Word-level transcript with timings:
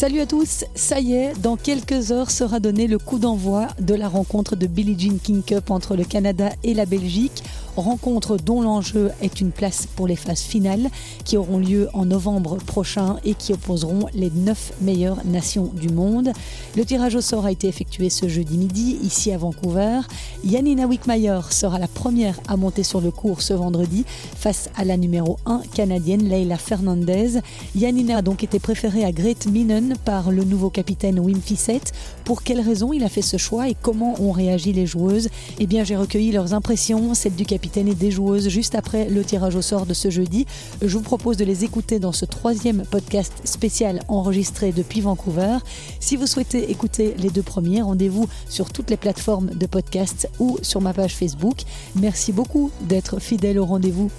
Salut 0.00 0.20
à 0.20 0.26
tous, 0.26 0.64
ça 0.74 0.98
y 0.98 1.12
est, 1.12 1.38
dans 1.42 1.58
quelques 1.58 2.10
heures 2.10 2.30
sera 2.30 2.58
donné 2.58 2.86
le 2.86 2.98
coup 2.98 3.18
d'envoi 3.18 3.66
de 3.80 3.94
la 3.94 4.08
rencontre 4.08 4.56
de 4.56 4.66
Billie 4.66 4.98
Jean 4.98 5.18
King 5.18 5.42
Cup 5.42 5.70
entre 5.70 5.94
le 5.94 6.04
Canada 6.04 6.48
et 6.64 6.72
la 6.72 6.86
Belgique. 6.86 7.44
Rencontre 7.80 8.36
dont 8.36 8.60
l'enjeu 8.60 9.10
est 9.22 9.40
une 9.40 9.52
place 9.52 9.86
pour 9.96 10.06
les 10.06 10.16
phases 10.16 10.42
finales 10.42 10.90
qui 11.24 11.38
auront 11.38 11.56
lieu 11.56 11.88
en 11.94 12.04
novembre 12.04 12.56
prochain 12.56 13.16
et 13.24 13.32
qui 13.32 13.54
opposeront 13.54 14.06
les 14.12 14.30
neuf 14.30 14.74
meilleures 14.82 15.24
nations 15.24 15.70
du 15.74 15.88
monde. 15.88 16.30
Le 16.76 16.84
tirage 16.84 17.14
au 17.14 17.22
sort 17.22 17.46
a 17.46 17.52
été 17.52 17.68
effectué 17.68 18.10
ce 18.10 18.28
jeudi 18.28 18.58
midi 18.58 18.98
ici 19.02 19.32
à 19.32 19.38
Vancouver. 19.38 20.00
Yanina 20.44 20.86
Wickmayer 20.86 21.40
sera 21.48 21.78
la 21.78 21.88
première 21.88 22.38
à 22.48 22.58
monter 22.58 22.82
sur 22.82 23.00
le 23.00 23.10
cours 23.10 23.40
ce 23.40 23.54
vendredi 23.54 24.04
face 24.36 24.68
à 24.76 24.84
la 24.84 24.98
numéro 24.98 25.38
1 25.46 25.62
canadienne 25.72 26.28
Leila 26.28 26.58
Fernandez. 26.58 27.40
Yanina 27.74 28.18
a 28.18 28.22
donc 28.22 28.44
été 28.44 28.58
préférée 28.58 29.04
à 29.06 29.12
Great 29.12 29.46
Minen 29.46 29.94
par 30.04 30.30
le 30.32 30.44
nouveau 30.44 30.68
capitaine 30.68 31.18
Wim 31.18 31.40
Fissette. 31.40 31.92
Pour 32.24 32.42
quelles 32.42 32.60
raisons 32.60 32.92
il 32.92 33.04
a 33.04 33.08
fait 33.08 33.22
ce 33.22 33.38
choix 33.38 33.68
et 33.70 33.76
comment 33.80 34.20
ont 34.20 34.32
réagi 34.32 34.74
les 34.74 34.84
joueuses? 34.84 35.30
Eh 35.58 35.66
bien, 35.66 35.82
j'ai 35.82 35.96
recueilli 35.96 36.30
leurs 36.30 36.52
impressions, 36.52 37.14
celles 37.14 37.34
du 37.34 37.46
capitaine 37.46 37.69
et 37.76 37.94
des 37.94 38.10
joueuses 38.10 38.48
juste 38.48 38.74
après 38.74 39.08
le 39.08 39.24
tirage 39.24 39.56
au 39.56 39.62
sort 39.62 39.86
de 39.86 39.94
ce 39.94 40.10
jeudi. 40.10 40.46
Je 40.82 40.96
vous 40.96 41.02
propose 41.02 41.36
de 41.36 41.44
les 41.44 41.64
écouter 41.64 41.98
dans 41.98 42.12
ce 42.12 42.24
troisième 42.24 42.84
podcast 42.90 43.32
spécial 43.44 44.00
enregistré 44.08 44.72
depuis 44.72 45.00
Vancouver. 45.00 45.58
Si 46.00 46.16
vous 46.16 46.26
souhaitez 46.26 46.70
écouter 46.70 47.14
les 47.18 47.30
deux 47.30 47.42
premiers, 47.42 47.82
rendez-vous 47.82 48.28
sur 48.48 48.70
toutes 48.70 48.90
les 48.90 48.96
plateformes 48.96 49.50
de 49.50 49.66
podcast 49.66 50.28
ou 50.38 50.58
sur 50.62 50.80
ma 50.80 50.92
page 50.92 51.14
Facebook. 51.14 51.58
Merci 51.96 52.32
beaucoup 52.32 52.70
d'être 52.82 53.20
fidèle 53.20 53.58
au 53.58 53.64
rendez-vous. 53.64 54.10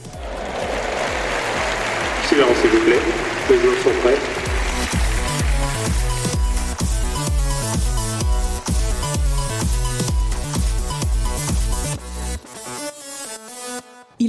Silence 2.27 2.57
s'il 2.61 2.69
vous 2.69 2.85
plaît, 2.85 2.99
les 3.49 3.59
joueurs 3.59 3.83
sont 3.83 3.89
prêts. 4.01 4.40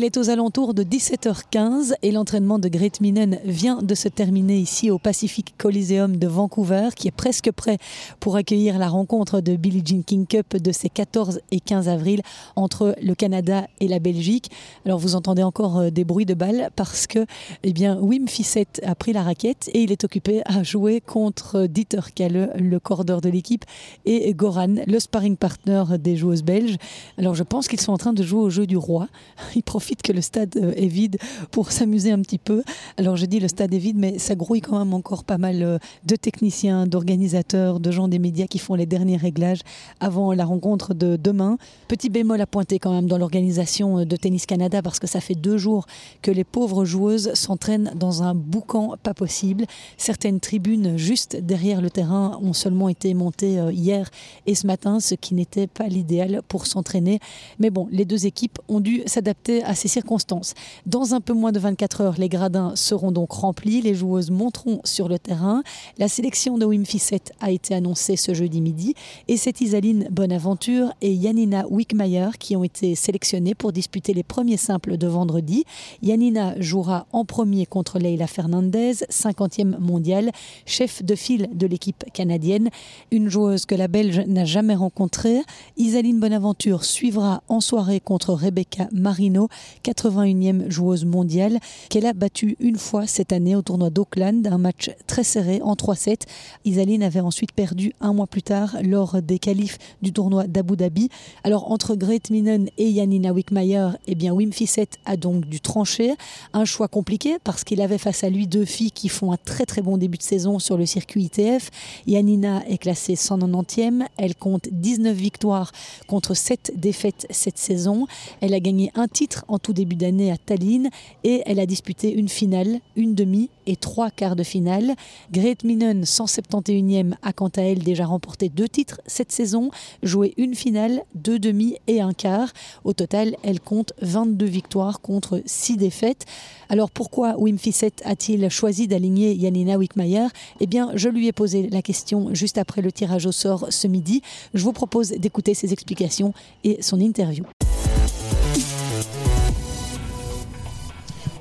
Il 0.03 0.06
est 0.06 0.17
aux 0.17 0.31
alentours 0.31 0.75
de 0.75 0.83
17h15 0.83 1.95
et 2.03 2.11
l'entraînement 2.11 2.58
de 2.58 2.69
Great 2.69 3.00
Minen 3.00 3.39
vient 3.45 3.81
de 3.83 3.95
se 3.95 4.09
terminer 4.09 4.59
ici 4.59 4.91
au 4.91 4.98
Pacific 4.98 5.55
Coliseum 5.56 6.17
de 6.17 6.27
Vancouver, 6.27 6.89
qui 6.97 7.06
est 7.06 7.12
presque 7.12 7.53
prêt 7.53 7.78
pour 8.19 8.34
accueillir 8.34 8.81
la 8.81 8.89
rencontre 8.89 9.41
de 9.41 9.55
Billie 9.55 9.84
Jean 9.86 10.03
King 10.03 10.27
Cup 10.27 10.56
de 10.56 10.72
ces 10.72 10.89
14 10.89 11.39
et 11.53 11.61
15 11.61 11.89
avril 11.89 12.22
entre 12.56 12.97
le 13.00 13.14
Canada 13.14 13.69
et 13.78 13.86
la 13.86 14.00
Belgique. 14.00 14.50
Alors 14.84 14.98
vous 14.98 15.14
entendez 15.14 15.44
encore 15.44 15.78
euh, 15.78 15.91
des 15.91 16.03
bruits 16.03 16.27
de 16.27 16.34
balles 16.34 16.70
parce 16.75 17.06
que 17.06 17.25
eh 17.62 17.72
bien, 17.72 17.97
Wim 18.00 18.27
Fissette 18.27 18.81
a 18.84 18.97
pris 18.97 19.12
la 19.12 19.22
raquette 19.22 19.70
et 19.72 19.84
il 19.84 19.92
est 19.92 20.03
occupé 20.03 20.42
à 20.47 20.64
jouer 20.64 21.00
contre 21.00 21.66
Dieter 21.66 22.12
Kalle, 22.12 22.53
le 22.59 22.81
cordeur 22.81 23.20
de 23.20 23.28
l'équipe, 23.28 23.64
et 24.05 24.34
Goran, 24.34 24.75
le 24.84 24.98
sparring 24.98 25.37
partner 25.37 25.84
des 26.00 26.16
joueuses 26.16 26.42
belges. 26.42 26.75
Alors 27.19 27.37
je 27.37 27.44
pense 27.44 27.69
qu'ils 27.69 27.81
sont 27.81 27.92
en 27.92 27.98
train 27.98 28.12
de 28.12 28.25
jouer 28.25 28.41
au 28.41 28.50
jeu 28.50 28.66
du 28.66 28.77
roi. 28.77 29.06
que 30.00 30.12
le 30.12 30.20
stade 30.22 30.56
euh, 30.56 30.72
est 30.76 30.86
vide 30.86 31.18
pour 31.50 31.72
s'amuser 31.72 32.10
un 32.10 32.20
petit 32.20 32.38
peu. 32.38 32.62
Alors 32.96 33.16
je 33.16 33.26
dis 33.26 33.40
le 33.40 33.48
stade 33.48 33.74
est 33.74 33.78
vide, 33.78 33.98
mais 33.98 34.18
ça 34.18 34.34
grouille 34.34 34.60
quand 34.60 34.78
même 34.78 34.94
encore 34.94 35.24
pas 35.24 35.38
mal 35.38 35.62
euh, 35.62 35.78
de 36.06 36.16
techniciens, 36.16 36.86
d'organisateurs, 36.86 37.80
de 37.80 37.90
gens 37.90 38.08
des 38.08 38.18
médias 38.18 38.46
qui 38.46 38.58
font 38.58 38.74
les 38.74 38.86
derniers 38.86 39.16
réglages 39.16 39.60
avant 40.00 40.32
la 40.32 40.44
rencontre 40.44 40.94
de 40.94 41.16
demain. 41.16 41.58
Petit 41.88 42.08
bémol 42.08 42.40
à 42.40 42.46
pointer 42.46 42.78
quand 42.78 42.92
même 42.92 43.06
dans 43.06 43.18
l'organisation 43.18 43.98
euh, 43.98 44.04
de 44.04 44.16
Tennis 44.16 44.46
Canada 44.46 44.80
parce 44.80 44.98
que 44.98 45.06
ça 45.06 45.20
fait 45.20 45.34
deux 45.34 45.58
jours 45.58 45.86
que 46.22 46.30
les 46.30 46.44
pauvres 46.44 46.84
joueuses 46.84 47.34
s'entraînent 47.34 47.92
dans 47.96 48.22
un 48.22 48.34
boucan 48.34 48.94
pas 49.02 49.14
possible. 49.14 49.66
Certaines 49.98 50.41
tribunes 50.41 50.97
juste 50.97 51.36
derrière 51.36 51.82
le 51.82 51.91
terrain 51.91 52.38
ont 52.42 52.52
seulement 52.52 52.88
été 52.88 53.12
montées 53.14 53.58
hier 53.72 54.10
et 54.47 54.54
ce 54.54 54.66
matin, 54.66 55.00
ce 55.00 55.14
qui 55.14 55.34
n'était 55.34 55.66
pas 55.66 55.88
l'idéal 55.88 56.42
pour 56.48 56.66
s'entraîner. 56.66 57.19
Mais 57.58 57.70
bon, 57.70 57.88
les 57.91 58.04
deux 58.04 58.26
équipes 58.26 58.58
ont 58.69 58.81
dû 58.81 59.02
s'adapter 59.06 59.62
à 59.64 59.75
ces 59.82 59.88
circonstances. 59.88 60.54
Dans 60.87 61.12
un 61.12 61.20
peu 61.20 61.32
moins 61.32 61.50
de 61.50 61.59
24 61.59 62.00
heures, 62.03 62.15
les 62.16 62.28
gradins 62.28 62.76
seront 62.76 63.10
donc 63.10 63.32
remplis, 63.32 63.82
les 63.82 63.94
joueuses 63.94 64.31
monteront 64.31 64.81
sur 64.84 65.09
le 65.09 65.19
terrain. 65.19 65.65
La 65.98 66.06
sélection 66.06 66.56
de 66.56 66.65
Wim 66.65 66.87
Fissette 66.87 67.32
a 67.41 67.50
été 67.50 67.75
annoncée 67.75 68.15
ce 68.15 68.32
jeudi 68.32 68.60
midi 68.60 68.94
et 69.26 69.37
c'est 69.37 69.60
Isaline 69.60 70.06
Bonaventure 70.09 70.93
et 71.00 71.12
Yanina 71.12 71.66
Wickmayer 71.69 72.28
qui 72.38 72.54
ont 72.54 72.62
été 72.62 72.94
sélectionnées 72.94 73.56
pour 73.56 73.72
disputer 73.72 74.15
les 74.15 74.22
premiers 74.22 74.56
simples 74.56 74.97
de 74.97 75.09
vendredi. 75.09 75.65
Yanina 76.00 76.54
jouera 76.60 77.06
en 77.12 77.25
premier 77.25 77.66
contre 77.66 77.99
Leila 77.99 78.28
Fernandez, 78.28 78.93
50e 79.10 79.78
mondiale, 79.81 80.31
chef 80.64 81.03
de 81.03 81.16
file 81.16 81.50
de 81.54 81.66
l'équipe 81.66 82.04
canadienne, 82.12 82.70
une 83.10 83.28
joueuse 83.28 83.66
que 83.66 83.75
la 83.75 83.88
Belge 83.88 84.20
n'a 84.28 84.44
jamais 84.44 84.76
rencontrée. 84.76 85.41
Isaline 85.76 86.20
Bonaventure 86.20 86.84
suivra 86.84 87.43
en 87.49 87.59
soirée 87.60 87.99
contre 87.99 88.32
Rebecca 88.32 88.87
Marino, 88.93 89.49
81e 89.84 90.71
joueuse 90.71 91.05
mondiale, 91.05 91.59
qu'elle 91.88 92.06
a 92.06 92.12
battue 92.12 92.56
une 92.60 92.78
fois 92.78 93.06
cette 93.06 93.33
année 93.33 93.56
au 93.56 93.62
tournoi 93.62 93.91
d'Auckland, 93.91 94.47
un 94.47 94.59
match 94.59 94.91
très 95.06 95.25
serré 95.25 95.60
en 95.62 95.75
3-7. 95.75 96.22
Isaline 96.65 97.03
avait 97.03 97.21
ensuite 97.21 97.53
perdu 97.53 97.93
un 98.00 98.12
mois 98.12 98.27
plus 98.27 98.43
tard 98.43 98.77
lors 98.82 99.21
des 99.22 99.38
qualifs 99.38 99.78
du 100.03 100.12
tournoi 100.12 100.47
d'Abu 100.47 100.77
Dhabi. 100.77 101.09
Alors 101.44 101.71
entre 101.71 101.94
Great 101.94 102.31
Minen 102.31 102.69
et 102.78 102.94
Janina 102.94 103.32
Wickmayer, 103.32 103.91
eh 104.06 104.15
bien 104.15 104.32
Wim 104.32 104.53
Fissette 104.53 104.99
a 105.05 105.16
donc 105.16 105.47
dû 105.47 105.61
trancher. 105.61 106.15
Un 106.53 106.65
choix 106.65 106.88
compliqué 106.88 107.37
parce 107.44 107.65
qu'il 107.65 107.81
avait 107.81 107.99
face 107.99 108.25
à 108.25 108.31
lui 108.31 108.47
deux 108.47 108.65
filles 108.65 108.91
qui 108.91 109.09
font 109.09 109.32
un 109.32 109.37
très 109.37 109.66
très 109.66 109.82
bon 109.82 109.97
début 109.97 110.19
de 110.19 110.22
saison 110.22 110.59
sur 110.59 110.77
le 110.77 110.87
circuit 110.87 111.25
ITF. 111.25 111.71
Janina 112.06 112.62
est 112.69 112.78
classée 112.78 113.15
190e, 113.15 114.06
elle 114.16 114.34
compte 114.34 114.69
19 114.71 115.15
victoires 115.16 115.72
contre 116.06 116.34
7 116.34 116.72
défaites 116.77 117.27
cette 117.31 117.59
saison. 117.59 118.06
Elle 118.41 118.55
a 118.55 118.61
gagné 118.61 118.91
un 118.94 119.09
titre 119.09 119.44
en 119.49 119.59
tout 119.62 119.73
début 119.73 119.97
d'année 119.97 120.31
à 120.31 120.37
Tallinn 120.37 120.91
et 121.25 121.43
elle 121.47 121.61
a 121.61 121.67
disputé 121.67 122.12
une 122.12 122.28
finale, 122.28 122.81
une 122.97 123.15
demi 123.15 123.49
et 123.67 123.77
trois 123.77 124.11
quarts 124.11 124.37
de 124.37 124.43
finale. 124.43 124.95
Great 125.33 125.65
Minen, 125.65 126.03
171e, 126.03 127.15
a 127.23 127.33
quant 127.33 127.50
à 127.56 127.62
elle 127.62 127.83
déjà 127.83 128.06
remporté 128.06 128.49
deux 128.49 128.69
titres 128.69 129.00
cette 129.06 129.33
saison, 129.33 129.71
joué 130.03 130.34
une 130.37 130.55
finale, 130.55 131.03
deux 131.15 131.39
demi 131.39 131.77
et 131.87 132.00
un 132.00 132.12
quart. 132.12 132.53
Au 132.84 132.93
total, 132.93 133.37
elle 133.43 133.61
compte 133.61 133.93
22 134.03 134.47
victoires 134.47 135.00
contre 135.00 135.43
6 135.47 135.77
défaites. 135.77 136.27
Alors 136.69 136.91
pourquoi 136.91 137.37
Wim 137.39 137.59
Fissette 137.59 138.03
a-t-il 138.05 138.49
choisi 138.49 138.89
d'aligner 138.89 139.39
Janina 139.39 139.77
Wickmayer 139.77 140.29
Eh 140.61 140.67
bien, 140.67 140.91
je 140.94 141.09
lui 141.09 141.29
ai 141.29 141.33
posé 141.33 141.69
la 141.69 141.83
question 141.83 142.34
juste 142.34 142.59
après 142.59 142.83
le 142.83 142.91
tirage 142.91 143.27
au 143.27 143.33
sort 143.33 143.67
ce 143.71 143.87
midi. 143.87 144.23
Je 144.55 144.65
vous 144.65 144.73
propose 144.73 145.11
d'écouter 145.11 145.55
ses 145.55 145.73
explications 145.73 146.33
et 146.65 146.81
son 146.81 146.99
interview. 147.00 147.44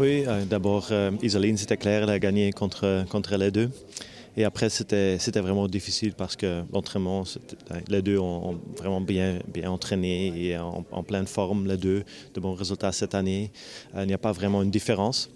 Oui, 0.01 0.23
euh, 0.25 0.45
d'abord, 0.45 0.87
euh, 0.89 1.11
Isoline, 1.21 1.57
c'était 1.57 1.77
clair, 1.77 2.01
elle 2.01 2.09
a 2.09 2.17
gagné 2.17 2.51
contre, 2.51 3.05
contre 3.07 3.37
les 3.37 3.51
deux. 3.51 3.69
Et 4.35 4.43
après, 4.43 4.67
c'était 4.71 5.19
vraiment 5.35 5.67
difficile 5.67 6.13
parce 6.13 6.35
que 6.35 6.63
l'entraînement, 6.73 7.23
les 7.87 8.01
deux 8.01 8.17
ont 8.17 8.59
vraiment 8.77 8.99
bien, 8.99 9.37
bien 9.47 9.69
entraîné 9.69 10.33
et 10.35 10.57
en, 10.57 10.83
en 10.91 11.03
pleine 11.03 11.27
forme, 11.27 11.67
les 11.67 11.77
deux, 11.77 12.03
de 12.33 12.39
bons 12.39 12.55
résultats 12.55 12.91
cette 12.91 13.13
année. 13.13 13.51
Euh, 13.93 14.01
il 14.01 14.07
n'y 14.07 14.15
a 14.15 14.17
pas 14.17 14.31
vraiment 14.31 14.63
une 14.63 14.71
différence. 14.71 15.29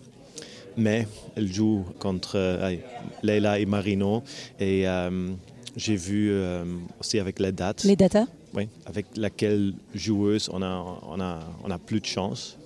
Mais 0.76 1.08
elle 1.36 1.54
joue 1.54 1.86
contre 2.00 2.32
euh, 2.34 2.76
Leila 3.22 3.60
et 3.60 3.68
Marino 3.68 4.24
et 4.60 4.88
euh, 4.88 5.30
j'ai 5.78 5.96
vu 5.96 6.32
euh, 6.32 6.66
aussi 7.00 7.20
avec 7.20 7.40
les 7.40 7.52
dates. 7.52 7.84
Les 7.84 7.96
datas? 7.96 8.26
Oui, 8.56 8.68
avec 8.88 9.06
laquelle 9.16 9.76
joueuse 9.94 10.50
on 10.52 10.64
a, 10.64 11.02
on 11.08 11.22
a, 11.22 11.40
on 11.64 11.70
a 11.70 11.78
plus 11.78 12.00
de 12.00 12.06
chance. 12.08 12.58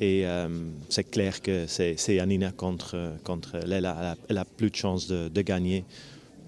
Et 0.00 0.26
euh, 0.26 0.48
c'est 0.88 1.04
clair 1.04 1.40
que 1.40 1.66
c'est 1.66 2.20
Anina 2.20 2.52
contre, 2.52 3.14
contre 3.24 3.58
Leila. 3.64 4.16
Elle 4.28 4.38
a, 4.38 4.44
plus 4.44 4.70
de 4.70 4.76
chances 4.76 5.06
de, 5.06 5.28
de 5.28 5.42
gagner 5.42 5.84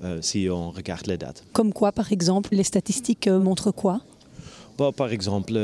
euh, 0.05 0.19
si 0.21 0.49
on 0.51 0.71
regarde 0.71 1.07
les 1.07 1.17
dates. 1.17 1.45
Comme 1.53 1.73
quoi, 1.73 1.93
par 1.93 2.13
exemple 2.13 2.51
Les 2.53 2.65
statistiques 2.65 3.27
euh, 3.27 3.39
montrent 3.39 3.73
quoi? 3.73 4.01
Bon, 4.77 4.93
par 4.93 5.11
exemple, 5.11 5.59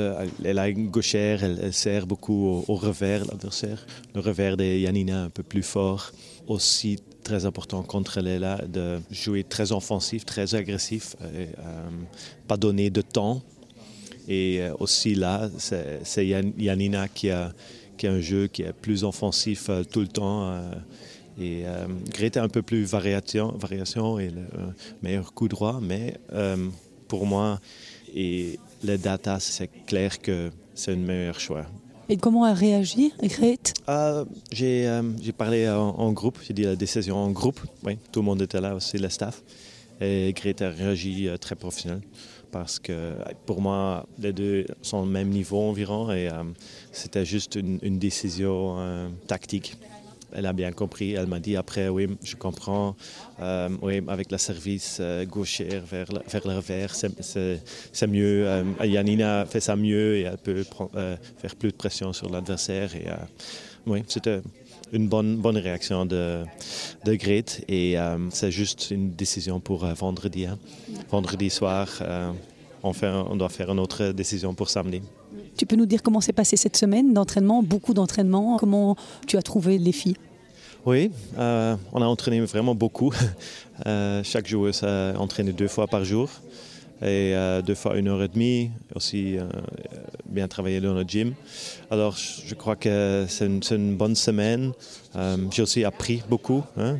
elle 0.44 0.58
a 0.58 0.68
une 0.68 0.88
gauchère, 0.88 1.44
elle, 1.44 1.60
elle 1.62 1.72
sert 1.72 2.04
beaucoup 2.04 2.46
au, 2.48 2.64
au 2.66 2.74
revers, 2.74 3.24
l'adversaire. 3.26 3.86
Le 4.12 4.20
revers 4.20 4.56
de 4.56 4.64
Yanina 4.64 5.24
un 5.24 5.30
peu 5.30 5.44
plus 5.44 5.62
fort. 5.62 6.10
Aussi 6.48 6.98
très 7.24 7.46
important 7.46 7.82
contre 7.82 8.20
Leila 8.20 8.60
de 8.68 9.00
jouer 9.10 9.42
très 9.42 9.72
offensif, 9.72 10.24
très 10.24 10.54
agressif, 10.54 11.16
et, 11.34 11.48
euh, 11.58 11.88
pas 12.46 12.56
donner 12.56 12.90
de 12.90 13.00
temps 13.00 13.42
et 14.28 14.60
euh, 14.60 14.74
aussi 14.78 15.14
là, 15.14 15.50
c'est 15.58 16.26
Yanina 16.26 17.08
qui 17.08 17.30
a, 17.30 17.52
qui 17.96 18.06
a 18.06 18.12
un 18.12 18.20
jeu 18.20 18.46
qui 18.46 18.62
est 18.62 18.72
plus 18.72 19.04
offensif 19.04 19.68
euh, 19.68 19.84
tout 19.84 20.00
le 20.00 20.08
temps. 20.08 20.48
Euh, 20.48 20.72
et 21.40 21.64
Greta 22.10 22.44
un 22.44 22.48
peu 22.48 22.62
plus 22.62 22.84
variation, 22.84 23.48
variation 23.58 24.20
et 24.20 24.28
le 24.28 24.42
meilleur 25.02 25.34
coup 25.34 25.48
droit, 25.48 25.80
mais 25.82 26.14
pour 27.08 27.26
moi, 27.26 27.58
et 28.14 28.60
les 28.84 28.98
data, 28.98 29.40
c'est 29.40 29.68
clair 29.84 30.20
que 30.20 30.52
c'est 30.76 30.92
un 30.92 30.96
meilleur 30.96 31.40
choix. 31.40 31.66
Et 32.08 32.18
comment 32.18 32.44
a 32.44 32.54
réagi 32.54 33.12
Grete 33.20 33.74
euh, 33.88 34.24
J'ai 34.52 35.32
parlé 35.36 35.68
en, 35.68 36.12
groupe, 36.12 36.38
j'ai 36.46 36.54
dit 36.54 36.62
la 36.62 36.76
décision 36.76 37.16
en 37.16 37.32
groupe. 37.32 37.60
Oui, 37.82 37.98
tout 38.12 38.20
le 38.20 38.26
monde 38.26 38.40
était 38.40 38.60
là, 38.60 38.76
aussi 38.76 38.96
le 38.96 39.08
staff. 39.08 39.42
Et 40.00 40.32
Grete 40.36 40.62
a 40.62 40.70
réagi 40.70 41.28
très 41.40 41.56
professionnel 41.56 42.00
parce 42.54 42.78
que 42.78 43.14
pour 43.46 43.60
moi, 43.60 44.06
les 44.18 44.32
deux 44.32 44.64
sont 44.80 44.98
au 44.98 45.04
même 45.04 45.28
niveau 45.28 45.60
environ 45.60 46.12
et 46.12 46.28
c'était 46.92 47.24
juste 47.24 47.56
une 47.56 47.98
décision 47.98 49.10
tactique 49.26 49.76
elle 50.34 50.46
a 50.46 50.52
bien 50.52 50.72
compris. 50.72 51.12
Elle 51.12 51.26
m'a 51.26 51.38
dit 51.38 51.56
après, 51.56 51.88
oui, 51.88 52.08
je 52.22 52.36
comprends. 52.36 52.96
Euh, 53.40 53.68
oui, 53.80 54.02
avec 54.08 54.30
la 54.30 54.38
service 54.38 54.98
euh, 55.00 55.24
gauchère 55.24 55.82
vers, 55.84 56.06
vers 56.06 56.46
le 56.46 56.56
revers, 56.56 56.94
c'est 56.94 58.06
mieux. 58.06 58.46
Euh, 58.46 58.64
Yanina 58.82 59.46
fait 59.46 59.60
ça 59.60 59.76
mieux 59.76 60.16
et 60.16 60.22
elle 60.22 60.38
peut 60.38 60.64
faire 61.38 61.56
plus 61.56 61.70
de 61.70 61.76
pression 61.76 62.12
sur 62.12 62.28
l'adversaire. 62.28 62.94
Et 62.96 63.06
oui, 63.86 64.02
c'était 64.08 64.40
une 64.92 65.08
bonne, 65.08 65.36
bonne 65.36 65.56
réaction 65.56 66.06
de, 66.06 66.44
de 67.04 67.14
Grete 67.14 67.64
et 67.68 67.96
c'est 68.30 68.50
juste 68.50 68.90
une 68.90 69.10
décision 69.10 69.60
pour 69.60 69.86
vendredi. 69.86 70.46
Hein. 70.46 70.58
Vendredi 71.10 71.50
soir, 71.50 71.88
on, 72.82 72.92
fait, 72.92 73.08
on 73.08 73.36
doit 73.36 73.48
faire 73.48 73.70
une 73.70 73.80
autre 73.80 74.12
décision 74.12 74.54
pour 74.54 74.70
samedi. 74.70 75.02
Tu 75.56 75.66
peux 75.66 75.76
nous 75.76 75.86
dire 75.86 76.02
comment 76.02 76.20
s'est 76.20 76.32
passée 76.32 76.56
cette 76.56 76.76
semaine 76.76 77.12
d'entraînement, 77.12 77.62
beaucoup 77.62 77.94
d'entraînement 77.94 78.56
Comment 78.58 78.96
tu 79.26 79.36
as 79.36 79.42
trouvé 79.42 79.78
les 79.78 79.92
filles? 79.92 80.16
Oui, 80.86 81.10
euh, 81.38 81.76
on 81.92 82.02
a 82.02 82.06
entraîné 82.06 82.40
vraiment 82.40 82.74
beaucoup. 82.74 83.12
Euh, 83.86 84.22
chaque 84.22 84.46
joueuse 84.46 84.84
a 84.84 85.14
entraîné 85.18 85.52
deux 85.52 85.66
fois 85.66 85.88
par 85.88 86.04
jour 86.04 86.30
et 87.02 87.34
euh, 87.34 87.62
deux 87.62 87.74
fois 87.74 87.96
une 87.96 88.08
heure 88.08 88.22
et 88.22 88.28
demie, 88.28 88.70
aussi 88.94 89.36
bien 90.26 90.48
travaillé 90.48 90.80
dans 90.80 90.94
le 90.94 91.02
gym. 91.02 91.34
Alors 91.90 92.16
je 92.16 92.54
crois 92.54 92.76
que 92.76 93.26
c'est 93.28 93.46
une, 93.46 93.96
bonne 93.96 94.14
semaine. 94.14 94.72
J'ai 95.50 95.62
aussi 95.62 95.84
appris 95.84 96.22
beaucoup 96.28 96.62
hein, 96.76 96.96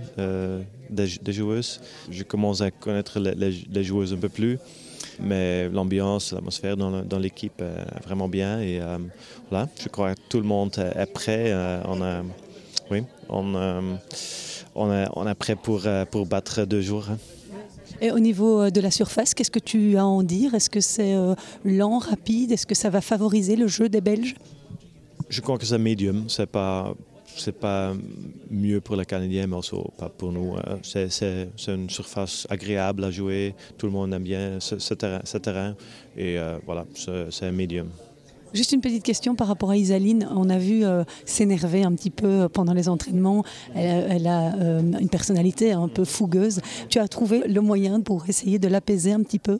des, 0.91 1.33
joueuses. 1.33 1.81
Je 2.11 2.23
commence 2.23 2.61
à 2.61 2.71
connaître 2.71 3.19
les 3.19 3.85
joueuses 3.85 4.13
un 4.13 4.19
peu 4.19 4.29
plus. 4.29 4.59
Mais 5.21 5.69
l'ambiance, 5.69 6.33
l'atmosphère 6.33 6.77
dans, 6.77 7.19
l'équipe 7.19 7.61
est 7.61 8.05
vraiment 8.05 8.29
bien. 8.29 8.61
Et 8.61 8.81
euh, 8.81 8.99
voilà, 9.51 9.69
je 9.81 9.89
crois 9.89 10.15
que 10.15 10.21
tout 10.29 10.39
le 10.39 10.47
monde 10.47 10.73
est 10.79 11.13
prêt. 11.13 11.53
Euh, 11.53 11.83
on 11.87 12.03
euh, 12.03 13.97
est, 15.31 15.35
prêt 15.35 15.57
pour, 15.57 15.87
pour 16.11 16.27
battre 16.27 16.65
deux 16.65 16.83
jours. 16.83 17.07
Hein. 17.11 17.19
Et 18.01 18.11
au 18.11 18.19
niveau 18.19 18.71
de 18.71 18.81
la 18.81 18.91
surface, 18.91 19.35
qu'est-ce 19.35 19.51
que 19.51 19.59
tu 19.59 19.97
as 19.97 20.03
à 20.03 20.05
en 20.05 20.23
dire? 20.23 20.55
Est-ce 20.55 20.71
que 20.71 20.81
c'est 20.81 21.15
lent, 21.65 21.99
rapide? 21.99 22.53
Est-ce 22.53 22.67
que 22.67 22.75
ça 22.75 22.91
va 22.91 23.01
favoriser 23.01 23.57
le 23.57 23.67
jeu 23.69 23.89
des 23.89 24.01
Belges? 24.01 24.35
Je 25.29 25.41
crois 25.41 25.59
que 25.59 25.65
c'est 25.65 25.79
médium. 25.79 26.25
C'est 26.29 26.47
pas 26.47 26.95
pas 27.61 27.93
mieux 28.51 28.81
pour 28.81 28.97
les 28.97 29.05
Canadiens, 29.05 29.47
mais 29.47 29.57
aussi 29.57 29.75
pas 29.99 30.09
pour 30.09 30.33
nous. 30.33 30.57
Euh, 30.57 30.77
c'est 30.83 31.49
une 31.69 31.91
surface 31.91 32.47
agréable 32.51 33.05
à 33.05 33.11
jouer. 33.11 33.55
Tout 33.77 33.87
le 33.87 33.93
monde 33.93 34.13
aime 34.13 34.23
bien 34.23 34.61
ce, 34.61 34.95
terrain, 34.95 35.75
Et 36.17 36.39
euh, 36.39 36.59
voilà, 36.65 36.85
c'est 36.95 37.47
un 37.47 37.53
médium. 37.53 37.89
Juste 38.55 38.73
une 38.73 38.81
petite 38.81 39.03
question 39.03 39.35
par 39.35 39.49
rapport 39.49 39.71
à 39.71 39.77
Isaline. 39.77 40.29
On 40.35 40.49
a 40.49 40.59
vu 40.59 40.85
euh, 40.85 41.05
s'énerver 41.27 41.83
un 41.83 41.93
petit 41.93 42.11
peu 42.11 42.49
pendant 42.49 42.73
les 42.73 42.89
entraînements. 42.89 43.45
Elle, 43.75 44.27
a 44.27 44.55
une 45.01 45.09
personnalité 45.09 45.73
un 45.73 45.89
peu 45.89 46.05
fougueuse. 46.05 46.61
Tu 46.89 46.99
as 47.01 47.09
trouvé 47.09 47.43
le 47.49 47.61
moyen 47.61 48.01
pour 48.01 48.29
essayer 48.29 48.59
de 48.59 48.69
l'apaiser 48.69 49.13
un 49.13 49.23
petit 49.23 49.41
peu? 49.41 49.59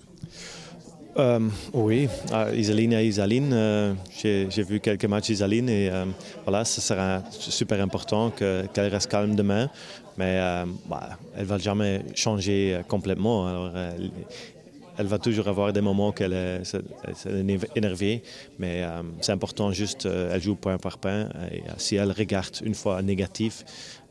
Euh, 1.17 1.39
oui, 1.73 2.09
ah, 2.33 2.53
Isaline 2.53 2.93
et 2.95 3.07
Isaline, 3.07 3.53
euh, 3.53 3.95
j'ai 4.23 4.63
vu 4.63 4.81
quelques 4.81 5.05
matchs 5.05 5.27
d'Isaline 5.27 5.69
et 5.69 5.89
euh, 5.89 6.07
voilà, 6.45 6.65
ce 6.65 6.81
sera 6.81 7.23
super 7.31 7.81
important 7.81 8.31
qu'elle 8.31 8.89
reste 8.89 9.11
calme 9.11 9.37
demain, 9.37 9.71
mais 10.19 10.41
bah, 10.89 11.11
elle 11.37 11.43
ne 11.43 11.47
va 11.47 11.59
jamais 11.59 12.03
changer 12.15 12.81
complètement. 12.89 13.71
Elle 14.97 15.07
va 15.07 15.19
toujours 15.19 15.49
avoir 15.49 15.73
des 15.73 15.81
moments 15.81 16.13
qu'elle 16.13 16.33
est, 16.33 16.63
énervée, 17.75 18.23
mais 18.59 18.85
c'est 19.21 19.33
important 19.33 19.73
juste, 19.73 20.07
elle 20.07 20.41
joue 20.41 20.55
point 20.55 20.79
par 20.79 20.99
point. 20.99 21.29
Et 21.53 21.63
si 21.79 21.97
elle 21.97 22.13
regarde 22.13 22.57
une 22.65 22.75
fois 22.75 23.03
négatif, 23.03 23.65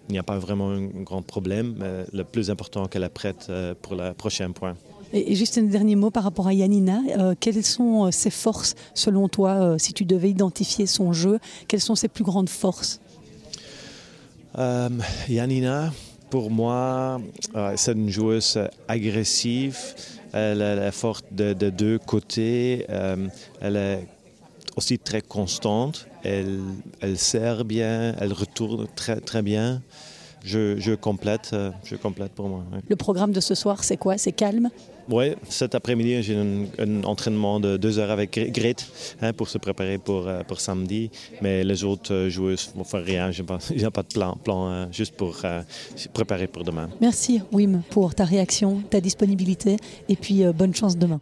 il 0.10 0.14
n'y 0.14 0.20
a 0.20 0.24
pas 0.24 0.38
vraiment 0.38 0.72
un 0.72 0.88
grand 1.04 1.22
problème. 1.22 1.76
Mais 1.78 2.06
le 2.12 2.24
plus 2.24 2.50
important 2.50 2.88
qu'elle 2.88 3.04
est 3.04 3.10
prête 3.10 3.52
pour 3.82 3.96
le 3.96 4.14
prochain 4.14 4.52
point. 4.52 4.76
Et 5.14 5.36
juste 5.36 5.60
un 5.60 5.64
dernier 5.64 5.96
mot 5.96 6.10
par 6.10 6.24
rapport 6.24 6.48
à 6.48 6.54
Yanina. 6.54 7.02
Euh, 7.20 7.36
quelles 7.40 7.64
sont 7.64 8.08
euh, 8.08 8.12
ses 8.12 8.32
forces 8.32 8.74
selon 8.96 9.30
toi, 9.30 9.52
euh, 9.52 9.78
si 9.78 9.94
tu 9.94 10.06
devais 10.06 10.32
identifier 10.32 10.88
son 10.88 11.14
jeu 11.14 11.38
Quelles 11.68 11.82
sont 11.82 11.94
ses 11.94 12.08
plus 12.08 12.24
grandes 12.24 12.50
forces? 12.50 13.00
Yanina, 15.30 15.92
pour 16.30 16.52
moi, 16.52 17.20
c'est 17.76 17.94
une 17.94 18.10
joueuse 18.10 18.60
agressive. 18.88 19.78
Elle, 20.34 20.62
est 20.62 20.92
forte 20.92 21.26
de, 21.32 21.54
deux 21.54 22.00
côtés. 22.00 22.86
elle 23.62 23.76
est 23.76 24.08
aussi 24.76 25.00
très 25.00 25.22
constante. 25.22 26.08
Elle, 26.24 26.60
elle 27.02 27.18
sert 27.18 27.66
bien, 27.66 28.16
elle 28.20 28.34
retourne 28.34 28.88
très, 28.96 29.20
très 29.20 29.42
bien. 29.42 29.82
Je, 30.44 30.78
je 30.78 30.94
complète, 30.94 31.56
je 31.86 31.96
complète 31.96 32.34
pour 32.34 32.50
moi. 32.50 32.64
Le 32.88 32.96
programme 32.96 33.32
de 33.32 33.40
ce 33.40 33.56
soir, 33.56 33.84
c'est 33.84 33.98
quoi? 33.98 34.18
C'est 34.18 34.34
calme? 34.34 34.70
Oui, 35.10 35.34
cet 35.50 35.76
après-midi, 35.76 36.24
j'ai 36.24 36.38
un, 36.38 37.04
entraînement 37.04 37.60
de 37.60 37.78
deux 37.78 38.00
heures 38.00 38.12
avec 38.12 38.40
Grete 38.54 38.88
hein, 39.22 39.34
pour 39.34 39.50
se 39.50 39.58
préparer 39.58 39.98
pour, 39.98 40.28
euh, 40.28 40.44
pour 40.44 40.62
samedi. 40.62 41.12
Mais 41.42 41.64
les 41.64 41.84
autres 41.84 42.14
euh, 42.14 42.30
joueuses 42.30 42.72
ne 42.74 42.80
vont 42.80 42.86
faire 42.86 43.04
rien. 43.04 43.32
Je 43.32 43.42
n'ai 43.42 43.90
pas, 43.92 44.04
de 44.04 44.08
plan, 44.08 44.38
plan 44.42 44.68
hein, 44.68 44.88
juste 44.92 45.16
pour 45.16 45.42
euh, 45.44 45.62
préparer 46.14 46.48
pour 46.48 46.64
demain. 46.64 46.90
Merci, 47.02 47.42
Wim, 47.52 47.82
pour 47.90 48.16
ta 48.16 48.24
réaction, 48.24 48.82
ta 48.90 49.02
disponibilité 49.02 49.78
et 50.08 50.16
puis 50.16 50.44
bonne 50.54 50.74
chance 50.74 50.98
demain. 50.98 51.20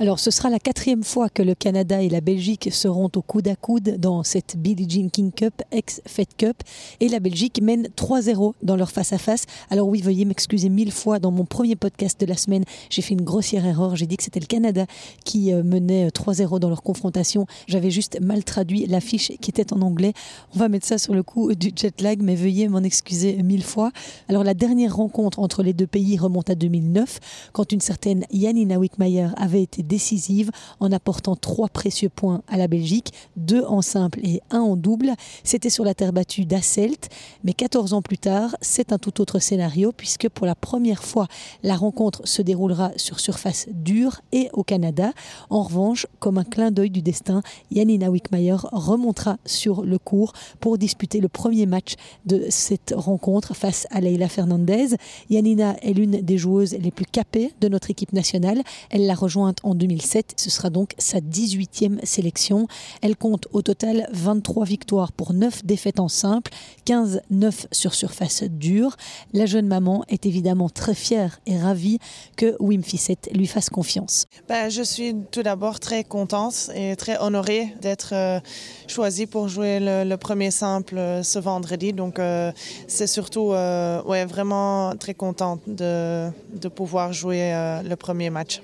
Alors 0.00 0.20
ce 0.20 0.30
sera 0.30 0.48
la 0.48 0.60
quatrième 0.60 1.02
fois 1.02 1.28
que 1.28 1.42
le 1.42 1.56
Canada 1.56 2.00
et 2.00 2.08
la 2.08 2.20
Belgique 2.20 2.68
seront 2.70 3.10
au 3.16 3.20
coude 3.20 3.48
à 3.48 3.56
coude 3.56 3.96
dans 3.98 4.22
cette 4.22 4.56
Billie 4.56 4.88
Jean 4.88 5.08
King 5.10 5.32
Cup, 5.32 5.60
ex-Fed 5.72 6.28
Cup. 6.36 6.62
Et 7.00 7.08
la 7.08 7.18
Belgique 7.18 7.60
mène 7.60 7.88
3-0 7.96 8.52
dans 8.62 8.76
leur 8.76 8.92
face-à-face. 8.92 9.46
Alors 9.70 9.88
oui, 9.88 10.00
veuillez 10.00 10.24
m'excuser 10.24 10.68
mille 10.68 10.92
fois, 10.92 11.18
dans 11.18 11.32
mon 11.32 11.44
premier 11.44 11.74
podcast 11.74 12.20
de 12.20 12.26
la 12.26 12.36
semaine, 12.36 12.62
j'ai 12.90 13.02
fait 13.02 13.14
une 13.14 13.22
grossière 13.22 13.66
erreur. 13.66 13.96
J'ai 13.96 14.06
dit 14.06 14.16
que 14.16 14.22
c'était 14.22 14.38
le 14.38 14.46
Canada 14.46 14.86
qui 15.24 15.52
euh, 15.52 15.64
menait 15.64 16.10
3-0 16.10 16.54
euh, 16.54 16.58
dans 16.60 16.68
leur 16.68 16.84
confrontation. 16.84 17.46
J'avais 17.66 17.90
juste 17.90 18.20
mal 18.20 18.44
traduit 18.44 18.86
l'affiche 18.86 19.32
qui 19.40 19.50
était 19.50 19.72
en 19.72 19.82
anglais. 19.82 20.12
On 20.54 20.60
va 20.60 20.68
mettre 20.68 20.86
ça 20.86 20.98
sur 20.98 21.12
le 21.12 21.24
coup 21.24 21.52
du 21.56 21.72
jet 21.74 22.00
lag, 22.00 22.22
mais 22.22 22.36
veuillez 22.36 22.68
m'en 22.68 22.84
excuser 22.84 23.42
mille 23.42 23.64
fois. 23.64 23.90
Alors 24.28 24.44
la 24.44 24.54
dernière 24.54 24.94
rencontre 24.94 25.40
entre 25.40 25.64
les 25.64 25.72
deux 25.72 25.88
pays 25.88 26.16
remonte 26.18 26.50
à 26.50 26.54
2009, 26.54 27.18
quand 27.52 27.72
une 27.72 27.80
certaine 27.80 28.24
Janina 28.32 28.78
Wickmayer 28.78 29.30
avait 29.36 29.64
été 29.64 29.82
décisive 29.88 30.50
en 30.78 30.92
apportant 30.92 31.34
trois 31.34 31.68
précieux 31.68 32.08
points 32.08 32.42
à 32.46 32.56
la 32.56 32.68
Belgique, 32.68 33.12
deux 33.36 33.64
en 33.64 33.82
simple 33.82 34.20
et 34.22 34.40
un 34.50 34.60
en 34.60 34.76
double. 34.76 35.14
C'était 35.42 35.70
sur 35.70 35.84
la 35.84 35.94
terre 35.94 36.12
battue 36.12 36.44
d'Asselt, 36.44 37.08
mais 37.42 37.54
14 37.54 37.94
ans 37.94 38.02
plus 38.02 38.18
tard, 38.18 38.54
c'est 38.60 38.92
un 38.92 38.98
tout 38.98 39.20
autre 39.20 39.38
scénario 39.38 39.92
puisque 39.92 40.28
pour 40.28 40.46
la 40.46 40.54
première 40.54 41.02
fois, 41.02 41.26
la 41.62 41.76
rencontre 41.76 42.20
se 42.24 42.42
déroulera 42.42 42.92
sur 42.96 43.18
surface 43.18 43.66
dure 43.72 44.20
et 44.32 44.50
au 44.52 44.62
Canada. 44.62 45.12
En 45.50 45.62
revanche, 45.62 46.06
comme 46.20 46.38
un 46.38 46.44
clin 46.44 46.70
d'œil 46.70 46.90
du 46.90 47.02
destin, 47.02 47.42
Janina 47.72 48.10
Wickmayer 48.10 48.56
remontera 48.72 49.38
sur 49.46 49.82
le 49.82 49.98
cours 49.98 50.32
pour 50.60 50.78
disputer 50.78 51.20
le 51.20 51.28
premier 51.28 51.66
match 51.66 51.94
de 52.26 52.44
cette 52.50 52.94
rencontre 52.96 53.54
face 53.54 53.86
à 53.90 54.00
Leila 54.00 54.28
Fernandez. 54.28 54.96
Janina 55.30 55.76
est 55.82 55.92
l'une 55.92 56.20
des 56.20 56.38
joueuses 56.38 56.74
les 56.74 56.90
plus 56.90 57.06
capées 57.06 57.52
de 57.60 57.68
notre 57.68 57.90
équipe 57.90 58.12
nationale. 58.12 58.62
Elle 58.90 59.06
l'a 59.06 59.14
rejointe 59.14 59.58
en 59.62 59.74
2007. 59.78 60.34
Ce 60.36 60.50
sera 60.50 60.70
donc 60.70 60.94
sa 60.98 61.20
18e 61.20 62.04
sélection. 62.04 62.66
Elle 63.02 63.16
compte 63.16 63.48
au 63.52 63.62
total 63.62 64.08
23 64.12 64.64
victoires 64.64 65.12
pour 65.12 65.32
9 65.32 65.64
défaites 65.64 66.00
en 66.00 66.08
simple, 66.08 66.50
15-9 66.86 67.66
sur 67.72 67.94
surface 67.94 68.42
dure. 68.44 68.96
La 69.32 69.46
jeune 69.46 69.66
maman 69.66 70.04
est 70.08 70.26
évidemment 70.26 70.68
très 70.68 70.94
fière 70.94 71.40
et 71.46 71.58
ravie 71.58 71.98
que 72.36 72.56
Wim 72.60 72.82
Fissette 72.82 73.30
lui 73.34 73.46
fasse 73.46 73.70
confiance. 73.70 74.26
Ben, 74.48 74.68
je 74.68 74.82
suis 74.82 75.14
tout 75.30 75.42
d'abord 75.42 75.80
très 75.80 76.04
contente 76.04 76.70
et 76.74 76.96
très 76.96 77.18
honorée 77.18 77.74
d'être 77.80 78.10
euh, 78.12 78.40
choisie 78.86 79.26
pour 79.26 79.48
jouer 79.48 79.78
le, 79.80 80.16
premier 80.16 80.50
simple 80.50 80.98
euh, 80.98 81.22
ce 81.22 81.38
vendredi. 81.38 81.92
Donc 81.92 82.18
euh, 82.18 82.52
c'est 82.86 83.06
surtout 83.06 83.50
ouais, 83.50 84.24
vraiment 84.24 84.94
très 84.96 85.14
contente 85.14 85.60
de 85.66 86.68
pouvoir 86.68 87.12
jouer 87.12 87.52
le 87.84 87.94
premier 87.96 88.30
match. 88.30 88.60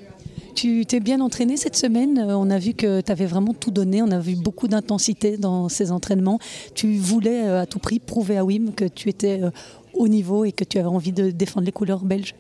Tu 0.55 0.87
t'es 0.87 1.01
bien 1.01 1.21
entraîné 1.21 1.57
cette 1.57 1.75
semaine? 1.75 2.19
Euh, 2.19 2.37
on 2.37 2.49
a 2.49 2.59
vu 2.59 2.75
que 2.75 3.01
tu 3.01 3.11
avais 3.11 3.27
vraiment 3.27 3.55
tout 3.55 3.73
donné. 3.73 4.03
On 4.03 4.11
a 4.13 4.21
vu 4.21 4.37
beaucoup 4.37 4.69
d'intensité 4.69 5.37
dans 5.37 5.69
ces 5.69 5.91
entraînements. 5.91 6.39
Tu 6.75 6.97
voulais 6.97 7.49
euh, 7.49 7.63
à 7.63 7.67
tout 7.67 7.81
prix 7.81 7.99
prouver 7.99 8.37
à 8.37 8.45
Wim 8.45 8.73
que 8.73 8.85
tu 8.85 9.09
étais 9.09 9.41
euh, 9.43 9.51
au 9.95 10.07
niveau 10.07 10.45
et 10.45 10.53
que 10.53 10.63
tu 10.63 10.79
avais 10.79 10.89
envie 10.89 11.13
de 11.13 11.31
défendre 11.31 11.67
les 11.67 11.73
couleurs 11.73 12.05
belges? 12.05 12.37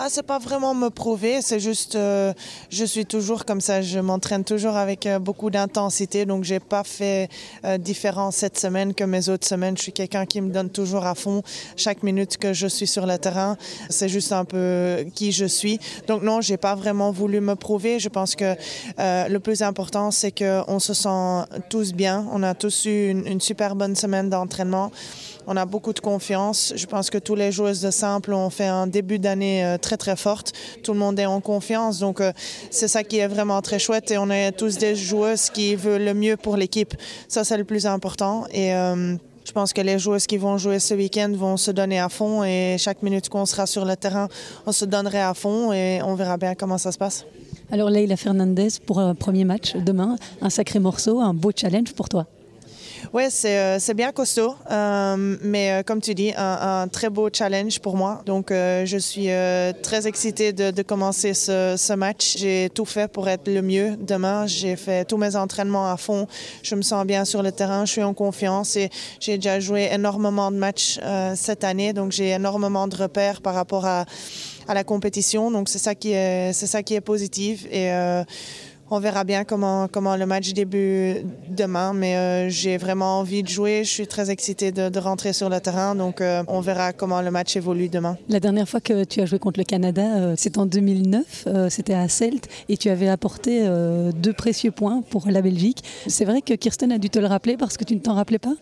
Ah, 0.00 0.06
c'est 0.08 0.22
pas 0.22 0.38
vraiment 0.38 0.74
me 0.74 0.90
prouver, 0.90 1.42
c'est 1.42 1.58
juste, 1.58 1.96
euh, 1.96 2.32
je 2.70 2.84
suis 2.84 3.04
toujours 3.04 3.44
comme 3.44 3.60
ça, 3.60 3.82
je 3.82 3.98
m'entraîne 3.98 4.44
toujours 4.44 4.76
avec 4.76 5.06
euh, 5.06 5.18
beaucoup 5.18 5.50
d'intensité, 5.50 6.24
donc 6.24 6.44
j'ai 6.44 6.60
pas 6.60 6.84
fait 6.84 7.28
euh, 7.64 7.78
différent 7.78 8.30
cette 8.30 8.56
semaine 8.56 8.94
que 8.94 9.02
mes 9.02 9.28
autres 9.28 9.48
semaines. 9.48 9.76
Je 9.76 9.82
suis 9.82 9.92
quelqu'un 9.92 10.24
qui 10.24 10.40
me 10.40 10.52
donne 10.52 10.70
toujours 10.70 11.04
à 11.04 11.16
fond 11.16 11.42
chaque 11.76 12.04
minute 12.04 12.36
que 12.36 12.52
je 12.52 12.68
suis 12.68 12.86
sur 12.86 13.06
le 13.06 13.18
terrain. 13.18 13.56
C'est 13.90 14.08
juste 14.08 14.30
un 14.30 14.44
peu 14.44 15.04
qui 15.16 15.32
je 15.32 15.46
suis. 15.46 15.80
Donc 16.06 16.22
non, 16.22 16.40
j'ai 16.40 16.58
pas 16.58 16.76
vraiment 16.76 17.10
voulu 17.10 17.40
me 17.40 17.56
prouver. 17.56 17.98
Je 17.98 18.08
pense 18.08 18.36
que 18.36 18.54
le 18.98 19.38
plus 19.38 19.62
important, 19.62 20.12
c'est 20.12 20.30
qu'on 20.30 20.78
se 20.78 20.94
sent 20.94 21.58
tous 21.70 21.92
bien. 21.92 22.24
On 22.30 22.44
a 22.44 22.54
tous 22.54 22.84
eu 22.84 23.10
une, 23.10 23.26
une 23.26 23.40
super 23.40 23.74
bonne 23.74 23.96
semaine 23.96 24.30
d'entraînement. 24.30 24.92
On 25.50 25.56
a 25.56 25.64
beaucoup 25.64 25.94
de 25.94 25.98
confiance. 25.98 26.74
Je 26.76 26.84
pense 26.84 27.08
que 27.08 27.16
tous 27.16 27.34
les 27.34 27.52
joueuses 27.52 27.80
de 27.80 27.90
simple 27.90 28.34
ont 28.34 28.50
fait 28.50 28.66
un 28.66 28.86
début 28.86 29.18
d'année 29.18 29.64
euh, 29.64 29.78
très 29.78 29.96
très 29.96 30.14
forte. 30.14 30.52
Tout 30.82 30.92
le 30.92 30.98
monde 30.98 31.18
est 31.18 31.24
en 31.24 31.40
confiance. 31.40 32.00
Donc 32.00 32.20
euh, 32.20 32.32
c'est 32.70 32.86
ça 32.86 33.02
qui 33.02 33.16
est 33.16 33.28
vraiment 33.28 33.62
très 33.62 33.78
chouette. 33.78 34.10
Et 34.10 34.18
on 34.18 34.28
est 34.28 34.52
tous 34.52 34.76
des 34.76 34.94
joueuses 34.94 35.48
qui 35.48 35.74
veulent 35.74 36.04
le 36.04 36.12
mieux 36.12 36.36
pour 36.36 36.58
l'équipe. 36.58 36.92
Ça, 37.28 37.44
c'est 37.44 37.56
le 37.56 37.64
plus 37.64 37.86
important. 37.86 38.44
Et 38.52 38.74
euh, 38.74 39.16
je 39.46 39.52
pense 39.52 39.72
que 39.72 39.80
les 39.80 39.98
joueuses 39.98 40.26
qui 40.26 40.36
vont 40.36 40.58
jouer 40.58 40.80
ce 40.80 40.92
week-end 40.92 41.32
vont 41.34 41.56
se 41.56 41.70
donner 41.70 41.98
à 41.98 42.10
fond 42.10 42.44
et 42.44 42.76
chaque 42.78 43.02
minute 43.02 43.30
qu'on 43.30 43.46
sera 43.46 43.66
sur 43.66 43.86
le 43.86 43.96
terrain, 43.96 44.28
on 44.66 44.72
se 44.72 44.84
donnerait 44.84 45.22
à 45.22 45.32
fond 45.32 45.72
et 45.72 46.02
on 46.04 46.14
verra 46.14 46.36
bien 46.36 46.54
comment 46.54 46.76
ça 46.76 46.92
se 46.92 46.98
passe. 46.98 47.24
Alors 47.72 47.88
Leila 47.88 48.18
Fernandez 48.18 48.68
pour 48.84 48.98
un 48.98 49.14
premier 49.14 49.46
match 49.46 49.74
demain, 49.76 50.16
un 50.42 50.50
sacré 50.50 50.78
morceau, 50.78 51.20
un 51.20 51.32
beau 51.32 51.52
challenge 51.56 51.94
pour 51.94 52.10
toi. 52.10 52.26
Oui, 53.14 53.24
c'est, 53.30 53.78
c'est 53.78 53.94
bien 53.94 54.12
costaud, 54.12 54.54
euh, 54.70 55.36
mais 55.42 55.72
euh, 55.72 55.82
comme 55.82 56.00
tu 56.02 56.14
dis, 56.14 56.34
un, 56.36 56.88
très 56.88 57.08
beau 57.08 57.30
challenge 57.32 57.80
pour 57.80 57.96
moi. 57.96 58.20
Donc, 58.26 58.50
euh, 58.50 58.84
je 58.84 58.98
suis 58.98 59.28
très 59.82 60.06
excitée 60.06 60.52
de, 60.52 60.82
commencer 60.82 61.32
ce, 61.32 61.94
match. 61.94 62.36
J'ai 62.36 62.70
tout 62.74 62.84
fait 62.84 63.10
pour 63.10 63.28
être 63.28 63.48
le 63.48 63.62
mieux 63.62 63.96
demain. 63.96 64.46
J'ai 64.46 64.76
fait 64.76 65.06
tous 65.06 65.16
mes 65.16 65.36
entraînements 65.36 65.90
à 65.90 65.96
fond. 65.96 66.26
Je 66.62 66.74
me 66.74 66.82
sens 66.82 67.06
bien 67.06 67.24
sur 67.24 67.42
le 67.42 67.50
terrain, 67.50 67.86
je 67.86 67.92
suis 67.92 68.02
en 68.02 68.12
confiance 68.12 68.76
et 68.76 68.90
j'ai 69.20 69.36
déjà 69.36 69.58
joué 69.58 69.88
énormément 69.90 70.50
de 70.50 70.56
matchs 70.56 71.00
cette 71.34 71.64
année. 71.64 71.94
Donc, 71.94 72.12
j'ai 72.12 72.30
énormément 72.30 72.88
de 72.88 72.96
repères 72.96 73.40
par 73.40 73.54
rapport 73.54 73.86
à, 73.86 74.04
à 74.68 74.74
la 74.74 74.84
compétition. 74.84 75.50
Donc, 75.50 75.70
c'est 75.70 75.78
ça 75.78 75.94
qui 75.94 76.12
est, 76.12 76.52
ça 76.52 76.82
qui 76.82 76.94
est 76.94 77.00
positif. 77.00 77.66
Et 77.72 77.90
on 78.90 79.00
verra 79.00 79.24
bien 79.24 79.44
comment, 79.44 79.88
le 79.94 80.26
match 80.26 80.52
débute 80.52 81.24
demain, 81.48 81.92
mais 81.92 82.16
euh, 82.16 82.48
j'ai 82.48 82.76
vraiment 82.76 83.20
envie 83.20 83.42
de 83.42 83.48
jouer. 83.48 83.84
Je 83.84 83.90
suis 83.90 84.06
très 84.06 84.30
excitée 84.30 84.72
de, 84.72 84.98
rentrer 84.98 85.32
sur 85.32 85.48
le 85.48 85.60
terrain, 85.60 85.94
donc 85.94 86.20
euh, 86.20 86.42
on 86.48 86.60
verra 86.60 86.92
comment 86.92 87.22
le 87.22 87.30
match 87.30 87.56
évolue 87.56 87.88
demain. 87.88 88.16
La 88.28 88.40
dernière 88.40 88.68
fois 88.68 88.80
que 88.80 89.04
tu 89.04 89.20
as 89.20 89.26
joué 89.26 89.38
contre 89.38 89.60
le 89.60 89.64
Canada, 89.64 90.02
euh, 90.16 90.34
c'était 90.36 90.58
en 90.58 90.66
2009, 90.66 91.44
euh, 91.46 91.70
c'était 91.70 91.94
à 91.94 92.08
Celt, 92.08 92.48
et 92.68 92.76
tu 92.76 92.88
avais 92.88 93.08
apporté 93.08 93.68
deux 94.14 94.32
précieux 94.32 94.70
points 94.70 95.02
pour 95.10 95.28
la 95.28 95.42
Belgique. 95.42 95.82
C'est 96.06 96.24
vrai 96.24 96.42
que 96.42 96.54
Kirsten 96.54 96.92
a 96.92 96.98
dû 96.98 97.10
te 97.10 97.18
le 97.18 97.26
rappeler 97.26 97.56
parce 97.56 97.76
que 97.76 97.84
tu 97.84 97.94
ne 97.94 98.00
t'en 98.00 98.14
rappelais 98.14 98.38
pas? 98.38 98.54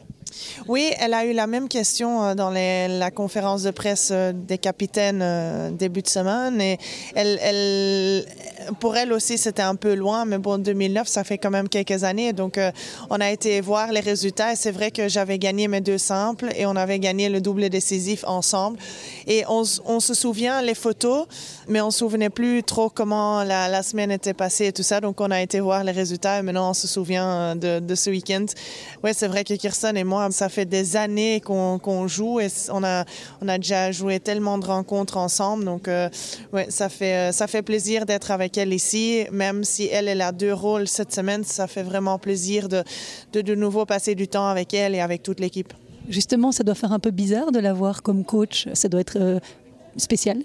Oui, 0.68 0.90
elle 0.98 1.14
a 1.14 1.24
eu 1.24 1.32
la 1.32 1.46
même 1.46 1.68
question 1.68 2.22
euh, 2.22 2.34
dans 2.34 2.50
la 2.50 3.10
conférence 3.10 3.62
de 3.62 3.70
presse 3.70 4.10
euh, 4.12 4.32
des 4.32 4.58
capitaines 4.58 5.20
euh, 5.22 5.70
début 5.70 6.02
de 6.02 6.08
semaine. 6.08 6.60
Et 6.60 6.78
pour 8.80 8.96
elle 8.96 9.12
aussi, 9.12 9.38
c'était 9.38 9.62
un 9.62 9.76
peu 9.76 9.94
loin, 9.94 10.24
mais 10.24 10.38
bon, 10.38 10.58
2009, 10.58 11.06
ça 11.06 11.24
fait 11.24 11.38
quand 11.38 11.50
même 11.50 11.68
quelques 11.68 12.04
années. 12.04 12.32
Donc, 12.32 12.58
on 13.10 13.20
a 13.20 13.30
été 13.30 13.60
voir 13.60 13.92
les 13.92 14.00
résultats. 14.00 14.52
Et 14.52 14.56
c'est 14.56 14.70
vrai 14.70 14.90
que 14.90 15.08
j'avais 15.08 15.38
gagné 15.38 15.68
mes 15.68 15.80
deux 15.80 15.98
simples 15.98 16.48
et 16.56 16.66
on 16.66 16.74
avait 16.76 16.98
gagné 16.98 17.28
le 17.28 17.40
double 17.40 17.68
décisif 17.68 18.24
ensemble. 18.26 18.78
Et 19.26 19.44
on, 19.48 19.64
se 19.64 20.14
souvient 20.14 20.62
les 20.62 20.74
photos, 20.74 21.26
mais 21.68 21.80
on 21.80 21.86
ne 21.86 21.90
se 21.90 21.98
souvenait 21.98 22.30
plus 22.30 22.62
trop 22.62 22.90
comment 22.90 23.44
la, 23.44 23.82
semaine 23.82 24.10
était 24.10 24.34
passée 24.34 24.66
et 24.66 24.72
tout 24.72 24.82
ça. 24.82 25.00
Donc, 25.00 25.20
on 25.20 25.30
a 25.30 25.40
été 25.40 25.60
voir 25.60 25.84
les 25.84 25.92
résultats 25.92 26.38
et 26.38 26.42
maintenant 26.42 26.70
on 26.70 26.74
se 26.74 26.88
souvient 26.88 27.54
de 27.56 27.94
ce 27.94 28.10
week-end. 28.10 28.46
Oui, 29.04 29.12
c'est 29.14 29.28
vrai 29.28 29.44
que 29.44 29.54
Kirsten 29.54 29.96
et 29.96 30.04
moi, 30.04 30.25
ça 30.32 30.48
fait 30.48 30.64
des 30.64 30.96
années 30.96 31.40
qu'on 31.40 31.78
qu 31.78 32.08
joue 32.08 32.40
et 32.40 32.48
on 32.70 32.82
a, 32.84 33.04
déjà 33.58 33.92
joué 33.92 34.20
tellement 34.20 34.58
de 34.58 34.66
rencontres 34.66 35.16
ensemble. 35.16 35.64
Donc, 35.64 35.88
euh, 35.88 36.08
ouais, 36.52 36.66
ça 36.70 36.88
fait, 36.88 37.62
plaisir 37.64 38.06
d'être 38.06 38.30
avec 38.30 38.58
elle 38.58 38.72
ici. 38.72 39.24
Même 39.32 39.64
si 39.64 39.86
elle, 39.86 40.08
elle 40.08 40.20
a 40.20 40.32
deux 40.32 40.52
rôles 40.52 40.88
cette 40.88 41.12
semaine, 41.12 41.44
ça 41.44 41.66
fait 41.66 41.82
vraiment 41.82 42.18
plaisir 42.18 42.68
de 42.68 42.82
de, 43.32 43.54
nouveau 43.54 43.86
passer 43.86 44.14
du 44.14 44.28
temps 44.28 44.48
avec 44.48 44.74
elle 44.74 44.94
et 44.94 45.00
avec 45.00 45.22
toute 45.22 45.40
l'équipe. 45.40 45.72
Justement, 46.08 46.52
ça 46.52 46.64
doit 46.64 46.74
faire 46.74 46.92
un 46.92 46.98
peu 46.98 47.10
bizarre 47.10 47.52
de 47.52 47.58
la 47.58 47.72
voir 47.72 48.02
comme 48.02 48.24
coach. 48.24 48.68
Ça 48.74 48.88
doit 48.88 49.00
être 49.00 49.18
euh, 49.20 49.40
spécial. 49.96 50.38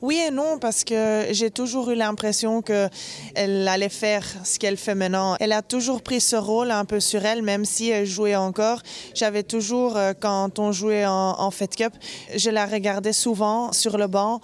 Oui 0.00 0.16
et 0.16 0.30
non, 0.30 0.58
parce 0.60 0.84
que 0.84 1.26
j'ai 1.32 1.50
toujours 1.50 1.90
eu 1.90 1.96
l'impression 1.96 2.62
qu'elle 2.62 3.66
allait 3.66 3.88
faire 3.88 4.24
ce 4.44 4.58
qu'elle 4.58 4.76
fait 4.76 4.94
maintenant. 4.94 5.36
Elle 5.40 5.52
a 5.52 5.62
toujours 5.62 6.02
pris 6.02 6.20
ce 6.20 6.36
rôle 6.36 6.70
un 6.70 6.84
peu 6.84 7.00
sur 7.00 7.24
elle, 7.24 7.42
même 7.42 7.64
si 7.64 7.88
elle 7.88 8.06
jouait 8.06 8.36
encore. 8.36 8.80
J'avais 9.14 9.42
toujours, 9.42 9.96
euh, 9.96 10.12
quand 10.18 10.60
on 10.60 10.70
jouait 10.70 11.04
en, 11.04 11.40
en 11.40 11.50
Fed 11.50 11.74
Cup, 11.74 11.92
je 12.36 12.50
la 12.50 12.66
regardais 12.66 13.12
souvent 13.12 13.72
sur 13.72 13.98
le 13.98 14.06
banc 14.06 14.40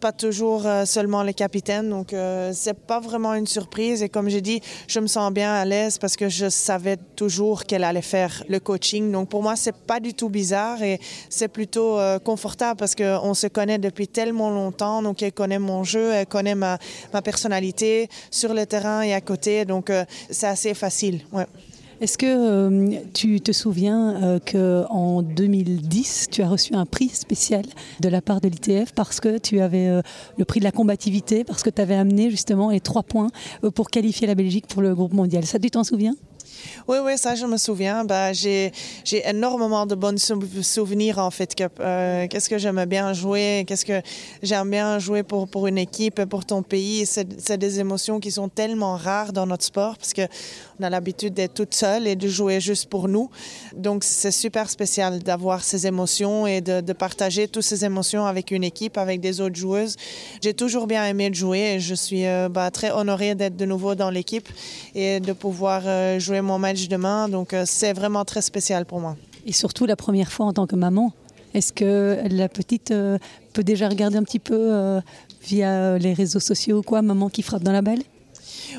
pas 0.00 0.12
toujours 0.12 0.66
euh, 0.66 0.84
seulement 0.84 1.22
les 1.22 1.34
capitaines. 1.34 1.88
Donc, 1.88 2.12
euh, 2.12 2.52
c'est 2.54 2.78
pas 2.78 3.00
vraiment 3.00 3.34
une 3.34 3.46
surprise. 3.46 4.02
Et 4.02 4.08
comme 4.08 4.28
j'ai 4.28 4.40
dit, 4.40 4.60
je 4.88 5.00
me 5.00 5.06
sens 5.06 5.32
bien 5.32 5.52
à 5.52 5.64
l'aise 5.64 5.98
parce 5.98 6.16
que 6.16 6.28
je 6.28 6.48
savais 6.48 6.96
toujours 7.16 7.64
qu'elle 7.64 7.84
allait 7.84 8.02
faire 8.02 8.44
le 8.48 8.60
coaching. 8.60 9.10
Donc, 9.12 9.28
pour 9.28 9.42
moi, 9.42 9.56
c'est 9.56 9.74
pas 9.74 10.00
du 10.00 10.14
tout 10.14 10.28
bizarre 10.28 10.82
et 10.82 11.00
c'est 11.28 11.48
plutôt 11.48 11.98
euh, 11.98 12.18
confortable 12.18 12.78
parce 12.78 12.94
qu'on 12.94 13.34
se 13.34 13.46
connaît 13.46 13.78
depuis 13.78 14.08
tellement 14.08 14.50
longtemps. 14.50 15.02
Donc, 15.02 15.22
elle 15.22 15.32
connaît 15.32 15.58
mon 15.58 15.84
jeu, 15.84 16.12
elle 16.12 16.26
connaît 16.26 16.54
ma, 16.54 16.78
ma 17.12 17.22
personnalité 17.22 18.08
sur 18.30 18.54
le 18.54 18.66
terrain 18.66 19.02
et 19.02 19.14
à 19.14 19.20
côté. 19.20 19.64
Donc, 19.64 19.90
euh, 19.90 20.04
c'est 20.30 20.46
assez 20.46 20.74
facile. 20.74 21.20
Ouais. 21.32 21.46
Est-ce 21.98 22.18
que 22.18 22.26
euh, 22.26 22.98
tu 23.14 23.40
te 23.40 23.52
souviens 23.52 24.22
euh, 24.22 24.38
qu'en 24.38 25.22
2010, 25.22 26.26
tu 26.30 26.42
as 26.42 26.48
reçu 26.48 26.74
un 26.74 26.84
prix 26.84 27.08
spécial 27.08 27.64
de 28.00 28.08
la 28.10 28.20
part 28.20 28.42
de 28.42 28.48
l'ITF 28.48 28.92
parce 28.92 29.18
que 29.18 29.38
tu 29.38 29.60
avais 29.60 29.88
euh, 29.88 30.02
le 30.36 30.44
prix 30.44 30.60
de 30.60 30.64
la 30.64 30.72
combativité, 30.72 31.42
parce 31.42 31.62
que 31.62 31.70
tu 31.70 31.80
avais 31.80 31.94
amené 31.94 32.30
justement 32.30 32.68
les 32.68 32.80
trois 32.80 33.02
points 33.02 33.28
euh, 33.64 33.70
pour 33.70 33.88
qualifier 33.88 34.26
la 34.26 34.34
Belgique 34.34 34.66
pour 34.66 34.82
le 34.82 34.94
groupe 34.94 35.14
mondial? 35.14 35.46
Ça, 35.46 35.58
tu 35.58 35.70
t'en 35.70 35.84
souviens? 35.84 36.14
Oui, 36.88 36.98
oui, 37.02 37.16
ça, 37.16 37.34
je 37.34 37.46
me 37.46 37.56
souviens. 37.56 38.04
Bah, 38.04 38.32
j'ai 38.32 38.72
énormément 39.24 39.86
de 39.86 39.94
bons 39.94 40.18
souvenirs 40.62 41.18
en 41.18 41.30
fait. 41.30 41.54
Qu'est-ce 41.54 42.48
que 42.48 42.58
j'aimais 42.58 42.86
bien 42.86 43.12
jouer 43.12 43.64
Qu'est-ce 43.66 43.84
que 43.84 44.00
j'aime 44.42 44.70
bien 44.70 44.98
jouer 44.98 45.22
pour, 45.22 45.48
pour 45.48 45.66
une 45.66 45.78
équipe, 45.78 46.24
pour 46.24 46.44
ton 46.44 46.62
pays 46.62 47.06
C'est 47.06 47.58
des 47.58 47.80
émotions 47.80 48.20
qui 48.20 48.30
sont 48.30 48.48
tellement 48.48 48.96
rares 48.96 49.32
dans 49.32 49.46
notre 49.46 49.64
sport 49.64 49.96
parce 49.96 50.12
que 50.12 50.22
on 50.78 50.84
a 50.84 50.90
l'habitude 50.90 51.34
d'être 51.34 51.54
toute 51.54 51.74
seule 51.74 52.06
et 52.06 52.16
de 52.16 52.28
jouer 52.28 52.60
juste 52.60 52.88
pour 52.88 53.08
nous. 53.08 53.30
Donc, 53.74 54.04
c'est 54.04 54.30
super 54.30 54.68
spécial 54.68 55.20
d'avoir 55.20 55.64
ces 55.64 55.86
émotions 55.86 56.46
et 56.46 56.60
de, 56.60 56.92
partager 56.92 57.48
toutes 57.48 57.62
ces 57.62 57.84
émotions 57.84 58.24
avec 58.26 58.50
une 58.50 58.64
équipe, 58.64 58.96
avec 58.96 59.20
des 59.20 59.40
autres 59.40 59.56
joueuses. 59.56 59.96
J'ai 60.42 60.54
toujours 60.54 60.86
bien 60.86 61.04
aimé 61.06 61.30
jouer 61.32 61.74
et 61.74 61.80
je 61.80 61.94
suis 61.94 62.26
euh, 62.26 62.48
bah, 62.48 62.70
très 62.70 62.90
honorée 62.90 63.34
d'être 63.34 63.56
de 63.56 63.66
nouveau 63.66 63.94
dans 63.94 64.10
l'équipe 64.10 64.48
et 64.94 65.20
de 65.20 65.32
pouvoir 65.32 65.82
euh, 65.84 66.18
jouer 66.18 66.40
mon 66.40 66.58
match 66.58 66.88
demain. 66.88 67.28
Donc, 67.28 67.52
euh, 67.52 67.64
c'est 67.66 67.92
vraiment 67.92 68.24
très 68.24 68.42
spécial 68.42 68.86
pour 68.86 69.00
moi. 69.00 69.16
Et 69.44 69.52
surtout 69.52 69.86
la 69.86 69.96
première 69.96 70.32
fois 70.32 70.46
en 70.46 70.52
tant 70.52 70.66
que 70.66 70.76
maman. 70.76 71.12
Est-ce 71.54 71.72
que 71.72 72.18
la 72.30 72.48
petite 72.48 72.92
peut 73.54 73.64
déjà 73.64 73.88
regarder 73.88 74.18
un 74.18 74.24
petit 74.24 74.40
peu 74.40 75.00
via 75.42 75.96
les 75.96 76.12
réseaux 76.12 76.40
sociaux 76.40 76.78
ou 76.78 76.82
quoi, 76.82 77.00
maman 77.00 77.30
qui 77.30 77.40
frappe 77.40 77.62
dans 77.62 77.72
la 77.72 77.80
balle? 77.80 78.02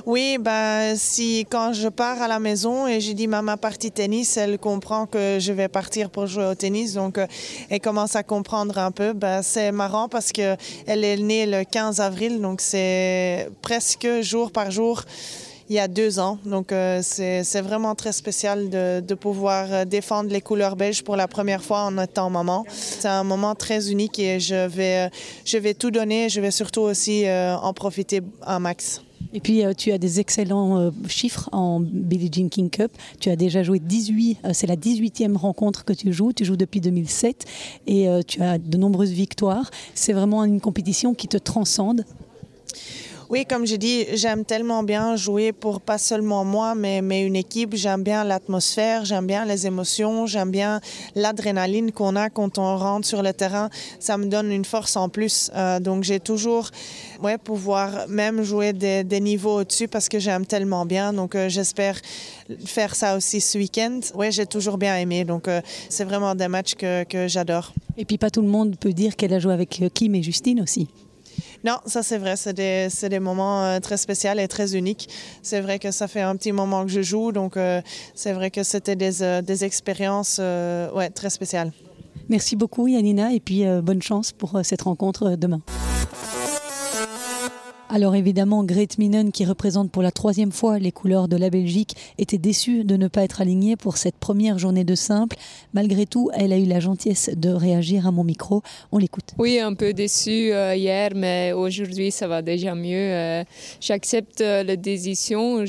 Oui, 0.05 0.37
bah, 0.39 0.95
si 0.95 1.45
quand 1.49 1.73
je 1.73 1.87
pars 1.87 2.21
à 2.21 2.27
la 2.27 2.39
maison 2.39 2.87
et 2.87 2.99
j'ai 2.99 3.13
dit 3.13 3.27
ma 3.27 3.57
partie 3.57 3.91
tennis, 3.91 4.37
elle 4.37 4.59
comprend 4.59 5.05
que 5.05 5.37
je 5.39 5.51
vais 5.51 5.67
partir 5.67 6.09
pour 6.09 6.27
jouer 6.27 6.45
au 6.45 6.55
tennis, 6.55 6.93
donc 6.93 7.17
euh, 7.17 7.27
elle 7.69 7.81
commence 7.81 8.15
à 8.15 8.23
comprendre 8.23 8.77
un 8.77 8.91
peu. 8.91 9.13
Bah, 9.13 9.41
c'est 9.43 9.71
marrant 9.71 10.07
parce 10.07 10.31
que 10.31 10.55
elle 10.85 11.03
est 11.03 11.17
née 11.17 11.45
le 11.45 11.63
15 11.63 11.99
avril, 11.99 12.41
donc 12.41 12.61
c'est 12.61 13.49
presque 13.61 14.07
jour 14.21 14.51
par 14.51 14.71
jour. 14.71 15.03
Il 15.69 15.75
y 15.75 15.79
a 15.79 15.89
deux 15.89 16.17
ans. 16.19 16.39
Donc, 16.45 16.71
euh, 16.71 17.01
c'est 17.03 17.61
vraiment 17.61 17.93
très 17.93 18.13
spécial 18.13 18.69
de, 18.69 19.13
pouvoir 19.15 19.85
défendre 19.85 20.29
les 20.31 20.39
couleurs 20.39 20.77
belges 20.77 21.03
pour 21.03 21.17
la 21.17 21.27
première 21.27 21.61
fois 21.61 21.81
en 21.81 21.97
étant 21.97 22.29
maman. 22.29 22.63
C'est 22.69 23.09
un 23.09 23.25
moment 23.25 23.53
très 23.53 23.91
unique 23.91 24.17
et 24.17 24.39
je 24.39 24.65
vais, 24.67 25.09
je 25.43 25.57
vais 25.57 25.73
tout 25.73 25.91
donner. 25.91 26.29
Je 26.29 26.39
vais 26.39 26.51
surtout 26.51 26.81
aussi 26.81 27.25
euh, 27.25 27.57
en 27.57 27.73
profiter 27.73 28.21
un 28.45 28.59
max. 28.59 29.01
Et 29.33 29.39
puis 29.39 29.63
euh, 29.63 29.73
tu 29.73 29.91
as 29.91 29.97
des 29.97 30.19
excellents 30.19 30.77
euh, 30.77 30.91
chiffres 31.07 31.49
en 31.51 31.79
Billie 31.79 32.29
Jean 32.31 32.49
King 32.49 32.69
Cup. 32.69 32.91
Tu 33.19 33.29
as 33.29 33.35
déjà 33.35 33.63
joué 33.63 33.79
18, 33.79 34.39
euh, 34.45 34.49
c'est 34.53 34.67
la 34.67 34.75
18e 34.75 35.35
rencontre 35.35 35.85
que 35.85 35.93
tu 35.93 36.13
joues. 36.13 36.33
Tu 36.33 36.45
joues 36.45 36.55
depuis 36.55 36.81
2007 36.81 37.45
et 37.87 38.07
tu 38.27 38.41
as 38.41 38.57
de 38.57 38.77
nombreuses 38.77 39.11
victoires. 39.11 39.69
C'est 39.93 40.13
vraiment 40.13 40.43
une 40.43 40.61
compétition 40.61 41.13
qui 41.13 41.27
te 41.27 41.37
transcende. 41.37 42.05
Oui, 43.29 43.45
comme 43.45 43.67
j'ai 43.67 43.77
dit, 43.77 44.05
j'aime 44.13 44.45
tellement 44.45 44.83
bien 44.83 45.17
jouer 45.17 45.51
pour 45.51 45.81
pas 45.81 45.97
seulement 45.97 46.45
moi, 46.45 46.75
mais, 46.75 47.01
une 47.25 47.35
équipe. 47.35 47.75
J'aime 47.75 48.01
bien 48.01 48.23
l'atmosphère, 48.23 49.03
j'aime 49.03 49.27
bien 49.27 49.43
les 49.43 49.67
émotions, 49.67 50.25
j'aime 50.25 50.49
bien 50.49 50.79
l'adrénaline 51.13 51.91
qu'on 51.91 52.15
a 52.15 52.29
quand 52.29 52.57
on 52.57 52.77
rentre 52.77 53.05
sur 53.05 53.21
le 53.21 53.33
terrain. 53.33 53.69
Ça 53.99 54.17
me 54.17 54.27
donne 54.27 54.49
une 54.49 54.63
force 54.63 54.95
en 54.95 55.09
plus. 55.09 55.51
Euh, 55.55 55.81
donc 55.81 56.05
j'ai 56.05 56.21
toujours, 56.21 56.69
ouais, 57.21 57.37
pouvoir 57.37 58.07
même 58.07 58.43
jouer 58.43 58.71
des, 58.71 59.03
des 59.03 59.19
niveaux 59.19 59.59
au-dessus 59.59 59.89
parce 59.89 60.07
que 60.07 60.19
j'aime 60.19 60.45
tellement 60.45 60.85
bien. 60.85 61.11
Donc 61.11 61.35
euh, 61.35 61.49
j'espère 61.49 61.99
faire 62.65 62.95
ça 62.95 63.17
aussi 63.17 63.41
ce 63.41 63.57
week-end. 63.57 63.99
Oui, 64.15 64.31
j'ai 64.31 64.45
toujours 64.45 64.77
bien 64.77 64.95
aimé. 64.95 65.25
Donc 65.25 65.49
euh, 65.49 65.59
c'est 65.89 66.05
vraiment 66.05 66.33
des 66.33 66.47
matchs 66.47 66.75
que, 66.75 67.03
que 67.03 67.27
j'adore. 67.27 67.73
Et 67.97 68.05
puis 68.05 68.17
pas 68.17 68.29
tout 68.29 68.41
le 68.41 68.47
monde 68.47 68.77
peut 68.79 68.93
dire 68.93 69.17
qu'elle 69.17 69.33
a 69.33 69.39
joué 69.39 69.53
avec 69.53 69.83
Kim 69.93 70.15
et 70.15 70.23
Justine 70.23 70.61
aussi. 70.61 70.87
Non, 71.63 71.77
ça 71.85 72.03
c'est 72.03 72.17
vrai, 72.17 72.35
c'est 72.35 72.53
des, 72.53 72.87
des, 73.09 73.19
moments 73.19 73.63
euh, 73.63 73.79
très 73.79 73.97
spéciaux 73.97 74.31
et 74.37 74.47
très 74.47 74.75
uniques. 74.75 75.09
C'est 75.41 75.61
vrai 75.61 75.79
que 75.79 75.91
ça 75.91 76.07
fait 76.07 76.21
un 76.21 76.35
petit 76.35 76.51
moment 76.51 76.83
que 76.83 76.91
je 76.91 77.01
joue, 77.01 77.31
donc 77.31 77.57
euh, 77.57 77.81
c'est 78.15 78.33
vrai 78.33 78.51
que 78.51 78.63
c'était 78.63 78.95
des, 78.95 79.23
euh, 79.23 79.41
des, 79.41 79.63
expériences 79.63 80.39
ouais, 80.39 81.09
très 81.09 81.29
spéciales. 81.29 81.71
Merci 82.29 82.55
beaucoup 82.55 82.87
Yanina 82.87 83.33
et 83.33 83.39
puis 83.39 83.63
bonne 83.81 84.01
chance 84.01 84.31
pour 84.33 84.59
cette 84.63 84.81
rencontre 84.81 85.35
demain. 85.35 85.61
Alors 87.89 88.15
évidemment, 88.15 88.65
Grete 88.65 88.97
Minen, 88.97 89.31
qui 89.31 89.45
représente 89.45 89.91
pour 89.91 90.03
la 90.03 90.11
troisième 90.11 90.51
fois 90.51 90.77
les 90.77 90.91
couleurs 90.91 91.29
de 91.29 91.37
la 91.37 91.49
Belgique, 91.49 91.95
était 92.17 92.37
déçue 92.37 92.83
de 92.83 92.97
ne 92.97 93.07
pas 93.07 93.23
être 93.23 93.39
alignée 93.39 93.77
pour 93.77 93.95
cette 93.95 94.17
première 94.17 94.59
journée 94.59 94.83
de 94.83 94.93
simple. 94.93 95.37
Malgré 95.73 96.05
tout, 96.05 96.29
elle 96.33 96.51
a 96.51 96.57
eu 96.57 96.65
la 96.65 96.81
gentillesse 96.81 97.29
de 97.37 97.49
réagir 97.49 98.05
à 98.05 98.11
mon 98.11 98.25
micro. 98.25 98.61
On 98.91 98.97
l'écoute. 98.97 99.33
Oui, 99.37 99.59
un 99.59 99.73
peu 99.73 99.93
déçue 99.93 100.51
euh, 100.51 100.75
hier, 100.75 101.11
mais 101.15 101.53
aujourd'hui, 101.53 102.11
ça 102.11 102.27
va 102.27 102.41
déjà 102.41 102.75
mieux. 102.75 102.97
Euh, 102.97 103.43
J'accepte 103.79 104.41
euh, 104.41 104.63
la 104.63 104.75
décision. 104.75 105.63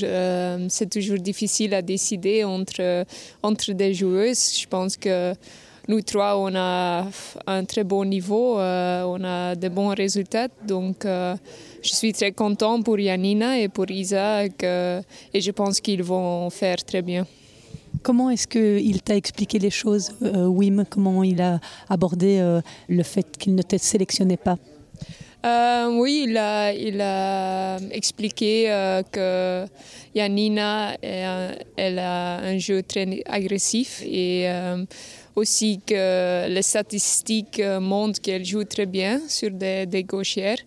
C'est 0.68 0.90
toujours 0.90 1.18
difficile 1.18 1.72
à 1.72 1.82
décider 1.82 2.42
entre, 2.42 3.04
entre 3.44 3.72
des 3.72 3.94
joueuses. 3.94 4.58
Je 4.60 4.66
pense 4.66 4.96
que 4.96 5.34
nous 5.88 6.02
trois, 6.02 6.38
on 6.38 6.54
a 6.54 7.06
un 7.46 7.64
très 7.64 7.82
bon 7.82 8.04
niveau, 8.04 8.58
euh, 8.58 9.02
on 9.04 9.24
a 9.24 9.54
de 9.54 9.68
bons 9.68 9.94
résultats. 9.94 10.48
Donc, 10.66 11.04
euh, 11.04 11.34
je 11.82 11.94
suis 11.94 12.12
très 12.12 12.32
content 12.32 12.82
pour 12.82 12.98
Yanina 12.98 13.58
et 13.58 13.68
pour 13.68 13.90
Isaac 13.90 14.62
euh, 14.62 15.00
et 15.32 15.40
je 15.40 15.50
pense 15.50 15.80
qu'ils 15.80 16.02
vont 16.02 16.50
faire 16.50 16.84
très 16.84 17.00
bien. 17.00 17.26
Comment 18.02 18.28
est-ce 18.30 18.46
qu'il 18.46 19.02
t'a 19.02 19.16
expliqué 19.16 19.58
les 19.58 19.70
choses, 19.70 20.12
Wim? 20.20 20.84
Comment 20.88 21.24
il 21.24 21.40
a 21.40 21.58
abordé 21.88 22.60
le 22.88 23.02
fait 23.02 23.36
qu'il 23.36 23.54
ne 23.54 23.62
te 23.62 23.76
sélectionnait 23.76 24.36
pas? 24.36 24.56
Euh, 25.46 25.86
oui, 25.92 26.24
il 26.28 26.36
a, 26.36 26.72
il 26.72 27.00
a 27.00 27.76
expliqué 27.92 28.70
euh, 28.70 29.02
que 29.04 29.66
Yanina, 30.14 30.96
elle 31.00 31.98
a 31.98 32.38
un 32.38 32.58
jeu 32.58 32.82
très 32.82 33.22
agressif 33.24 34.02
et 34.04 34.48
euh, 34.48 34.84
aussi 35.36 35.80
que 35.86 36.48
les 36.48 36.62
statistiques 36.62 37.60
euh, 37.60 37.78
montrent 37.78 38.20
qu'elle 38.20 38.44
joue 38.44 38.64
très 38.64 38.86
bien 38.86 39.20
sur 39.28 39.52
des, 39.52 39.86
des 39.86 40.02
gauchères. 40.02 40.58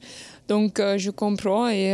Donc 0.47 0.79
je 0.79 1.11
comprends 1.11 1.69
et 1.69 1.93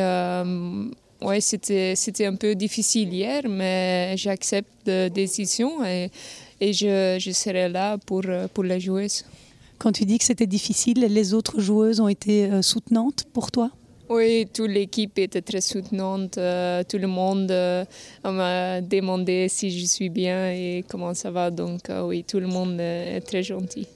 ouais, 1.22 1.42
c'était 1.42 1.96
c'était 1.96 2.26
un 2.26 2.36
peu 2.36 2.56
difficile 2.56 3.14
hier, 3.14 3.44
mais 3.48 4.16
j'accepte 4.18 4.88
la 4.88 5.10
décision 5.10 5.84
et, 5.86 6.10
je, 6.60 7.32
serai 7.34 7.70
là 7.70 7.98
pour, 8.00 8.24
pour 8.54 8.64
la 8.64 8.80
joueuse. 8.80 9.26
Quand 9.80 9.92
tu 9.92 10.06
dis 10.06 10.18
que 10.18 10.26
c'était 10.26 10.48
difficile, 10.48 11.00
les 11.00 11.34
autres 11.34 11.60
joueuses 11.60 12.00
ont 12.00 12.08
été 12.08 12.46
euh, 12.46 12.62
soutenantes 12.62 13.26
pour 13.32 13.52
toi? 13.52 13.72
Oui, 14.10 14.48
toute 14.54 14.70
l'équipe 14.70 15.20
était 15.20 15.42
très 15.42 15.60
soutenante. 15.60 16.38
euh, 16.38 16.82
tout 16.88 16.98
le 16.98 17.08
monde 17.08 17.52
euh, 17.52 17.84
m'a 18.24 18.80
demandé 18.82 19.48
si 19.50 19.70
je 19.70 19.86
suis 19.86 20.10
bien 20.10 20.50
et 20.52 20.86
comment 20.88 21.14
ça 21.14 21.30
va. 21.30 21.52
Donc 21.52 21.90
euh, 21.90 22.08
oui, 22.08 22.24
tout 22.24 22.40
le 22.40 22.48
monde 22.48 22.80
est 22.80 23.22
très 23.22 23.44
gentil. 23.44 23.88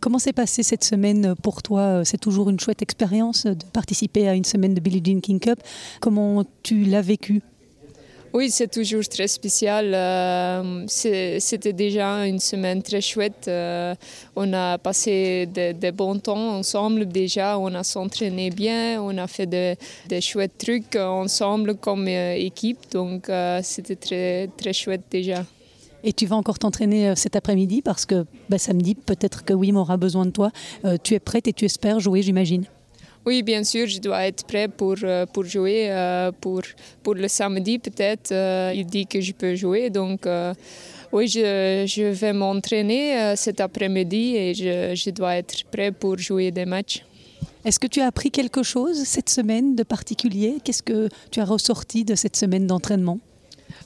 Comment 0.00 0.20
s'est 0.20 0.32
passée 0.32 0.62
cette 0.62 0.84
semaine 0.84 1.34
pour 1.42 1.60
toi? 1.60 2.04
C'est 2.04 2.20
toujours 2.20 2.48
une 2.48 2.60
chouette 2.60 2.80
expérience 2.80 3.44
de 3.44 3.64
participer 3.72 4.28
à 4.28 4.34
une 4.34 4.44
semaine 4.44 4.72
de 4.72 4.80
Billie 4.80 5.02
Jean 5.04 5.20
King 5.20 5.40
Cup. 5.40 5.58
Comment 6.00 6.44
tu 6.62 6.84
l'as 6.84 7.02
vécu 7.02 7.42
Oui, 8.34 8.50
c'est 8.50 8.66
toujours 8.66 9.08
très 9.08 9.28
spécial. 9.28 9.94
Euh, 9.94 10.84
C'était 10.88 11.72
déjà 11.72 12.26
une 12.26 12.40
semaine 12.40 12.82
très 12.82 13.00
chouette. 13.00 13.46
Euh, 13.46 13.94
on 14.34 14.52
a 14.52 14.76
passé 14.76 15.46
de, 15.46 15.70
de 15.70 15.90
bons 15.92 16.18
temps 16.18 16.56
ensemble 16.56 17.06
déjà. 17.06 17.56
On 17.60 17.72
a 17.76 17.84
s'entraîné 17.84 18.50
bien. 18.50 19.00
On 19.00 19.16
a 19.18 19.28
fait 19.28 19.46
de, 19.46 19.76
de 20.08 20.18
chouettes 20.18 20.58
trucs 20.58 20.96
ensemble 20.96 21.76
comme 21.76 22.08
euh, 22.08 22.34
équipe. 22.34 22.80
Donc 22.90 23.30
c'était 23.62 23.94
très, 23.94 24.48
très 24.56 24.72
chouette 24.72 25.04
déjà. 25.12 25.44
Et 26.02 26.12
tu 26.12 26.26
vas 26.26 26.34
encore 26.34 26.58
t'entraîner 26.58 27.14
cet 27.14 27.36
après-midi 27.36 27.82
parce 27.82 28.04
que 28.04 28.26
bah, 28.48 28.58
samedi, 28.58 28.96
peut-être 28.96 29.44
que 29.44 29.54
Wim 29.54 29.76
aura 29.76 29.96
besoin 29.96 30.26
de 30.26 30.32
toi. 30.32 30.50
Tu 31.04 31.14
es 31.14 31.20
prête 31.20 31.46
et 31.46 31.52
tu 31.52 31.66
espères 31.66 32.00
jouer, 32.00 32.20
j'imagine. 32.22 32.64
Oui, 33.26 33.42
bien 33.42 33.64
sûr, 33.64 33.86
je 33.86 34.00
dois 34.00 34.26
être 34.26 34.44
prêt 34.44 34.68
pour, 34.68 34.96
euh, 35.02 35.24
pour 35.24 35.44
jouer. 35.44 35.90
euh, 35.90 36.30
pour, 36.40 36.60
pour 37.02 37.14
le 37.14 37.26
samedi, 37.28 37.78
peut-être, 37.78 38.32
euh, 38.32 38.72
il 38.74 38.84
dit 38.84 39.06
que 39.06 39.20
je 39.20 39.32
peux 39.32 39.54
jouer. 39.54 39.88
Donc, 39.88 40.26
oui, 41.12 41.28
je, 41.28 41.84
je 41.86 42.02
vais 42.02 42.32
m'entraîner 42.32 43.34
cet 43.36 43.60
après-midi 43.60 44.36
et 44.36 44.52
je, 44.54 44.94
je 44.94 45.10
dois 45.10 45.36
être 45.36 45.64
prêt 45.70 45.92
pour 45.92 46.18
jouer 46.18 46.50
des 46.50 46.66
matchs. 46.66 47.04
Est-ce 47.64 47.78
que 47.78 47.86
tu 47.86 48.00
as 48.00 48.06
appris 48.06 48.30
quelque 48.30 48.62
chose 48.62 49.04
cette 49.04 49.30
semaine 49.30 49.74
de 49.74 49.84
particulier? 49.84 50.58
Qu'est-ce 50.62 50.82
que 50.82 51.08
tu 51.30 51.40
as 51.40 51.44
ressorti 51.46 52.04
de 52.04 52.14
cette 52.14 52.36
semaine 52.36 52.66
d'entraînement? 52.66 53.20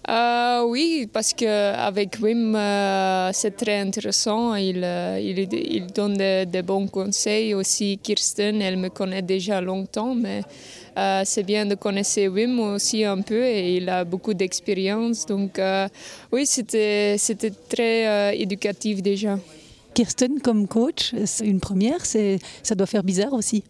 Euh, 0.09 0.65
oui, 0.65 1.07
parce 1.13 1.35
qu'avec 1.35 2.17
Wim, 2.23 2.57
euh, 2.57 3.31
c'est 3.35 3.57
très 3.57 3.79
intéressant. 3.81 4.55
Il, 4.55 4.81
euh, 4.83 5.47
donne 5.95 6.17
de, 6.17 6.45
de 6.47 6.63
bons 6.63 6.87
conseils. 6.87 7.53
Aussi, 7.53 7.99
Kirsten, 8.03 8.63
elle 8.63 8.79
me 8.79 8.89
connaît 8.89 9.21
déjà 9.21 9.61
longtemps, 9.61 10.15
mais 10.15 10.41
c'est 11.25 11.45
bien 11.45 11.67
de 11.67 11.75
connaître 11.75 12.27
Wim 12.27 12.59
aussi 12.59 13.05
un 13.05 13.21
peu 13.21 13.45
et 13.45 13.77
il 13.77 13.89
a 13.89 14.05
beaucoup 14.05 14.35
d'expérience. 14.35 15.27
Donc, 15.27 15.61
oui, 16.33 16.47
c'était 16.47 17.17
très 17.69 18.37
éducatif 18.37 19.03
déjà. 19.03 19.39
Kirsten 19.95 20.41
comme 20.41 20.67
coach, 20.67 21.15
c'est 21.27 21.47
une 21.47 21.61
première, 21.61 22.05
ça 22.07 22.75
doit 22.75 22.87
faire 22.87 23.05
bizarre 23.05 23.33
aussi. 23.33 23.63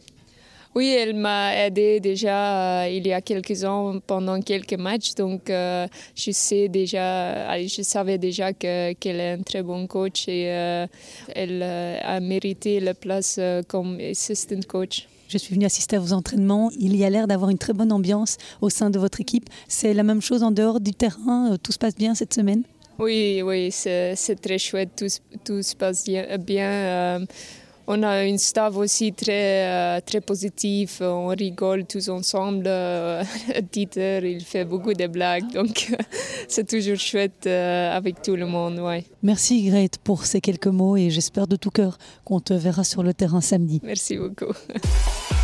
Oui, 0.79 0.95
elle 0.97 1.15
m'a 1.17 1.57
aidé 1.67 1.99
déjà 1.99 2.83
euh, 2.85 2.89
il 2.89 3.05
y 3.05 3.13
a 3.13 3.21
quelques 3.21 3.65
ans 3.65 3.99
pendant 4.07 4.41
quelques 4.41 4.79
matchs, 4.79 5.13
donc 5.17 5.51
euh, 5.51 5.89
je 6.15 6.31
sais 6.31 6.69
déjà, 6.69 7.49
allez, 7.51 7.67
je 7.67 7.83
savais 7.83 8.17
déjà 8.17 8.53
que- 8.53 8.93
qu'elle 8.93 9.19
est 9.19 9.33
un 9.33 9.43
très 9.43 9.65
bon 9.65 9.89
coach 9.89 10.29
et 10.29 10.45
euh, 10.53 10.87
elle 11.35 11.63
euh, 11.65 11.99
a 12.05 12.21
mérité 12.21 12.79
la 12.79 12.95
place 12.95 13.37
euh, 13.41 13.63
comme 13.67 13.99
assistant 13.99 14.61
coach. 14.69 15.09
Je 15.29 15.37
suis 15.39 15.53
venue 15.57 15.67
assister 15.67 15.97
à 15.97 15.99
vos 15.99 16.13
entraînements. 16.13 16.71
Il 16.79 16.95
y 16.95 17.05
a 17.05 17.11
l'air 17.11 17.27
d'avoir 17.27 17.51
une 17.51 17.59
très 17.59 17.73
bonne 17.73 17.91
ambiance 17.91 18.37
au 18.61 18.71
sein 18.71 18.89
de 18.89 19.01
votre 19.01 19.21
équipe. 19.21 19.47
C'est 19.67 19.95
la 19.95 20.05
même 20.05 20.23
chose 20.23 20.45
en 20.45 20.53
dehors 20.53 20.79
du 20.81 20.93
terrain. 20.93 21.51
Euh, 21.53 21.57
Tout 21.61 21.73
se 21.73 21.79
passe 21.79 21.97
bien 21.97 22.15
cette 22.15 22.33
semaine? 22.35 22.63
Oui, 23.01 23.43
oui, 23.45 23.71
c'est 23.73 24.17
très 24.41 24.59
chouette, 24.59 24.91
tout, 24.97 25.09
se- 25.09 25.19
tout 25.45 25.63
se 25.63 25.75
passe 25.77 26.05
bien. 26.05 26.25
bien, 26.39 26.71
euh, 26.71 27.27
on 27.89 28.03
a 28.03 28.25
une 28.25 28.37
staff 28.39 28.77
aussi 28.77 29.15
très, 29.15 29.67
euh, 29.67 30.01
très 30.05 30.21
positif, 30.21 31.01
on 31.01 31.29
rigole 31.29 31.87
tous 31.87 32.11
ensemble. 32.11 32.65
Euh, 32.67 33.25
Dieter, 33.73 34.21
il 34.23 34.45
fait 34.45 34.67
beaucoup 34.67 34.93
de 34.93 35.07
blagues, 35.07 35.51
donc 35.53 35.91
c'est 36.49 36.69
toujours 36.69 36.99
chouette 36.99 37.47
euh, 37.47 37.91
avec 37.97 38.21
tout 38.21 38.37
le 38.37 38.47
monde. 38.47 38.79
Ouais. 38.79 39.05
Merci 39.23 39.65
Grete 39.65 39.97
pour 39.99 40.27
ces 40.27 40.43
quelques 40.43 40.67
mots 40.67 40.97
et 40.99 41.09
j'espère 41.09 41.47
de 41.47 41.57
tout 41.57 41.71
cœur 41.71 41.97
qu'on 42.25 42.41
te 42.41 42.53
verra 42.53 42.85
sur 42.85 43.03
le 43.03 43.15
terrain 43.15 43.41
samedi. 43.41 43.81
Merci 43.83 44.19
beaucoup. 44.19 44.53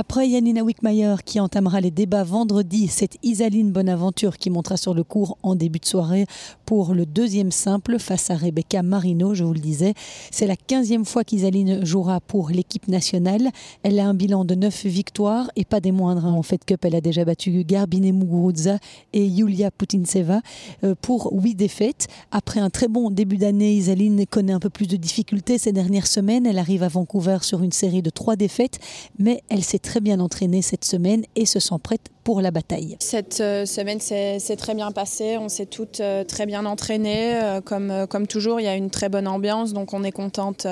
Après 0.00 0.26
Yanina 0.26 0.62
Wickmayer 0.62 1.16
qui 1.26 1.40
entamera 1.40 1.82
les 1.82 1.90
débats 1.90 2.24
vendredi, 2.24 2.88
c'est 2.88 3.18
Isaline 3.22 3.70
Bonaventure 3.70 4.38
qui 4.38 4.48
montera 4.48 4.78
sur 4.78 4.94
le 4.94 5.04
cours 5.04 5.36
en 5.42 5.54
début 5.54 5.78
de 5.78 5.84
soirée 5.84 6.24
pour 6.64 6.94
le 6.94 7.04
deuxième 7.04 7.50
simple 7.50 7.98
face 7.98 8.30
à 8.30 8.36
Rebecca 8.36 8.82
Marino, 8.82 9.34
je 9.34 9.44
vous 9.44 9.52
le 9.52 9.60
disais. 9.60 9.92
C'est 10.30 10.46
la 10.46 10.54
15e 10.54 11.04
fois 11.04 11.22
qu'Isaline 11.22 11.84
jouera 11.84 12.20
pour 12.20 12.48
l'équipe 12.48 12.88
nationale. 12.88 13.50
Elle 13.82 13.98
a 13.98 14.06
un 14.06 14.14
bilan 14.14 14.46
de 14.46 14.54
9 14.54 14.86
victoires 14.86 15.50
et 15.56 15.66
pas 15.66 15.80
des 15.80 15.92
moindres. 15.92 16.24
hein. 16.24 16.32
En 16.32 16.42
fait, 16.42 16.64
Cup, 16.64 16.82
elle 16.86 16.94
a 16.94 17.02
déjà 17.02 17.26
battu 17.26 17.64
Garbine 17.64 18.10
Muguruza 18.16 18.78
et 19.12 19.26
Yulia 19.26 19.70
Putintseva 19.70 20.40
euh, 20.82 20.94
pour 20.98 21.28
8 21.32 21.56
défaites. 21.56 22.06
Après 22.30 22.60
un 22.60 22.70
très 22.70 22.88
bon 22.88 23.10
début 23.10 23.36
d'année, 23.36 23.74
Isaline 23.74 24.24
connaît 24.24 24.54
un 24.54 24.60
peu 24.60 24.70
plus 24.70 24.86
de 24.86 24.96
difficultés 24.96 25.58
ces 25.58 25.72
dernières 25.72 26.06
semaines. 26.06 26.46
Elle 26.46 26.58
arrive 26.58 26.84
à 26.84 26.88
Vancouver 26.88 27.38
sur 27.42 27.62
une 27.62 27.72
série 27.72 28.00
de 28.00 28.08
3 28.08 28.36
défaites, 28.36 28.78
mais 29.18 29.42
elle 29.50 29.62
s'est 29.62 29.89
très 29.90 29.98
bien 29.98 30.20
entraînée 30.20 30.62
cette 30.62 30.84
semaine 30.84 31.24
et 31.34 31.46
se 31.46 31.58
sent 31.58 31.74
prête 31.82 32.10
pour 32.22 32.40
la 32.40 32.52
bataille. 32.52 32.96
Cette 33.00 33.40
euh, 33.40 33.66
semaine 33.66 33.98
s'est 33.98 34.38
très 34.56 34.76
bien 34.76 34.92
passée, 34.92 35.36
on 35.36 35.48
s'est 35.48 35.66
toutes 35.66 35.98
euh, 35.98 36.22
très 36.22 36.46
bien 36.46 36.64
entraînées. 36.64 37.34
Euh, 37.34 37.60
comme, 37.60 38.06
comme 38.08 38.28
toujours, 38.28 38.60
il 38.60 38.64
y 38.64 38.68
a 38.68 38.76
une 38.76 38.90
très 38.90 39.08
bonne 39.08 39.26
ambiance, 39.26 39.72
donc 39.72 39.92
on 39.92 40.04
est 40.04 40.12
contente 40.12 40.64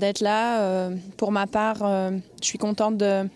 d'être 0.00 0.20
là. 0.20 0.90
Pour 1.16 1.30
ma 1.30 1.46
part, 1.46 1.78
je 1.78 2.46
suis 2.46 2.58
contente 2.58 2.96
de 2.96 3.28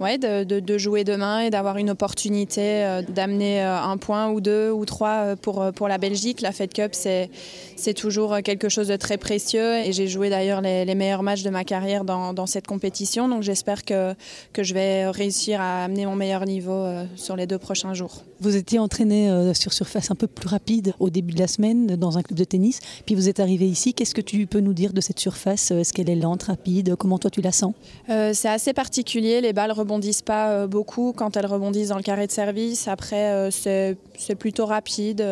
ouais, 0.00 0.18
de, 0.18 0.44
de, 0.44 0.78
jouer 0.78 1.04
demain 1.04 1.40
et 1.40 1.50
d'avoir 1.50 1.76
une 1.76 1.90
opportunité 1.90 2.60
euh, 2.62 3.02
d'amener 3.02 3.62
euh, 3.62 3.80
un 3.80 3.96
point 3.96 4.30
ou 4.30 4.40
deux 4.40 4.70
ou 4.70 4.84
trois 4.84 5.08
euh, 5.08 5.36
pour, 5.36 5.72
pour 5.72 5.88
la 5.88 5.98
Belgique. 5.98 6.40
La 6.40 6.52
Fed 6.52 6.72
Cup, 6.72 6.90
c'est, 6.92 7.30
c'est 7.76 7.94
toujours 7.94 8.38
quelque 8.42 8.68
chose 8.68 8.88
de 8.88 8.96
très 8.96 9.18
précieux 9.18 9.78
et 9.78 9.92
j'ai 9.92 10.08
joué 10.08 10.30
d'ailleurs 10.30 10.60
les, 10.60 10.84
les, 10.84 10.94
meilleurs 10.94 11.22
matchs 11.22 11.42
de 11.42 11.50
ma 11.50 11.64
carrière 11.64 12.04
dans, 12.04 12.32
dans, 12.32 12.46
cette 12.46 12.66
compétition. 12.66 13.28
Donc 13.28 13.42
j'espère 13.42 13.84
que, 13.84 14.14
que 14.52 14.62
je 14.62 14.74
vais 14.74 15.08
réussir 15.08 15.60
à 15.60 15.84
amener 15.84 16.06
mon 16.06 16.16
meilleur 16.16 16.44
niveau 16.44 16.86
sur 17.16 17.36
les 17.36 17.46
deux 17.46 17.58
prochains 17.58 17.94
jours. 17.94 18.22
Vous 18.40 18.56
étiez 18.56 18.78
entraîné 18.78 19.52
sur 19.54 19.72
surface 19.72 20.10
un 20.10 20.14
peu 20.14 20.26
plus 20.26 20.48
rapide 20.48 20.94
au 20.98 21.10
début 21.10 21.32
de 21.32 21.38
la 21.38 21.46
semaine 21.46 21.96
dans 21.96 22.18
un 22.18 22.22
club 22.22 22.38
de 22.38 22.44
tennis, 22.44 22.80
puis 23.06 23.14
vous 23.14 23.28
êtes 23.28 23.40
arrivé 23.40 23.66
ici. 23.66 23.94
Qu'est-ce 23.94 24.14
que 24.14 24.20
tu 24.20 24.46
peux 24.46 24.60
nous 24.60 24.74
dire 24.74 24.92
de 24.92 25.00
cette 25.00 25.18
surface? 25.18 25.70
Est-ce 25.70 25.92
qu'elle 25.92 26.10
est 26.10 26.16
lente, 26.16 26.44
rapide? 26.44 26.96
Comment 26.96 27.18
toi 27.18 27.30
tu 27.30 27.40
la 27.40 27.52
sens? 27.52 27.74
C'est 28.08 28.48
assez 28.48 28.72
particulier. 28.72 29.40
Les 29.40 29.52
balles 29.52 29.72
rebondissent 29.82 30.22
pas 30.22 30.50
euh, 30.50 30.66
beaucoup 30.66 31.12
quand 31.14 31.36
elles 31.36 31.46
rebondissent 31.46 31.88
dans 31.88 31.96
le 31.96 32.02
carré 32.02 32.26
de 32.26 32.32
service. 32.32 32.88
Après, 32.88 33.32
euh, 33.32 33.50
c'est 33.50 34.34
plutôt 34.38 34.66
rapide. 34.66 35.24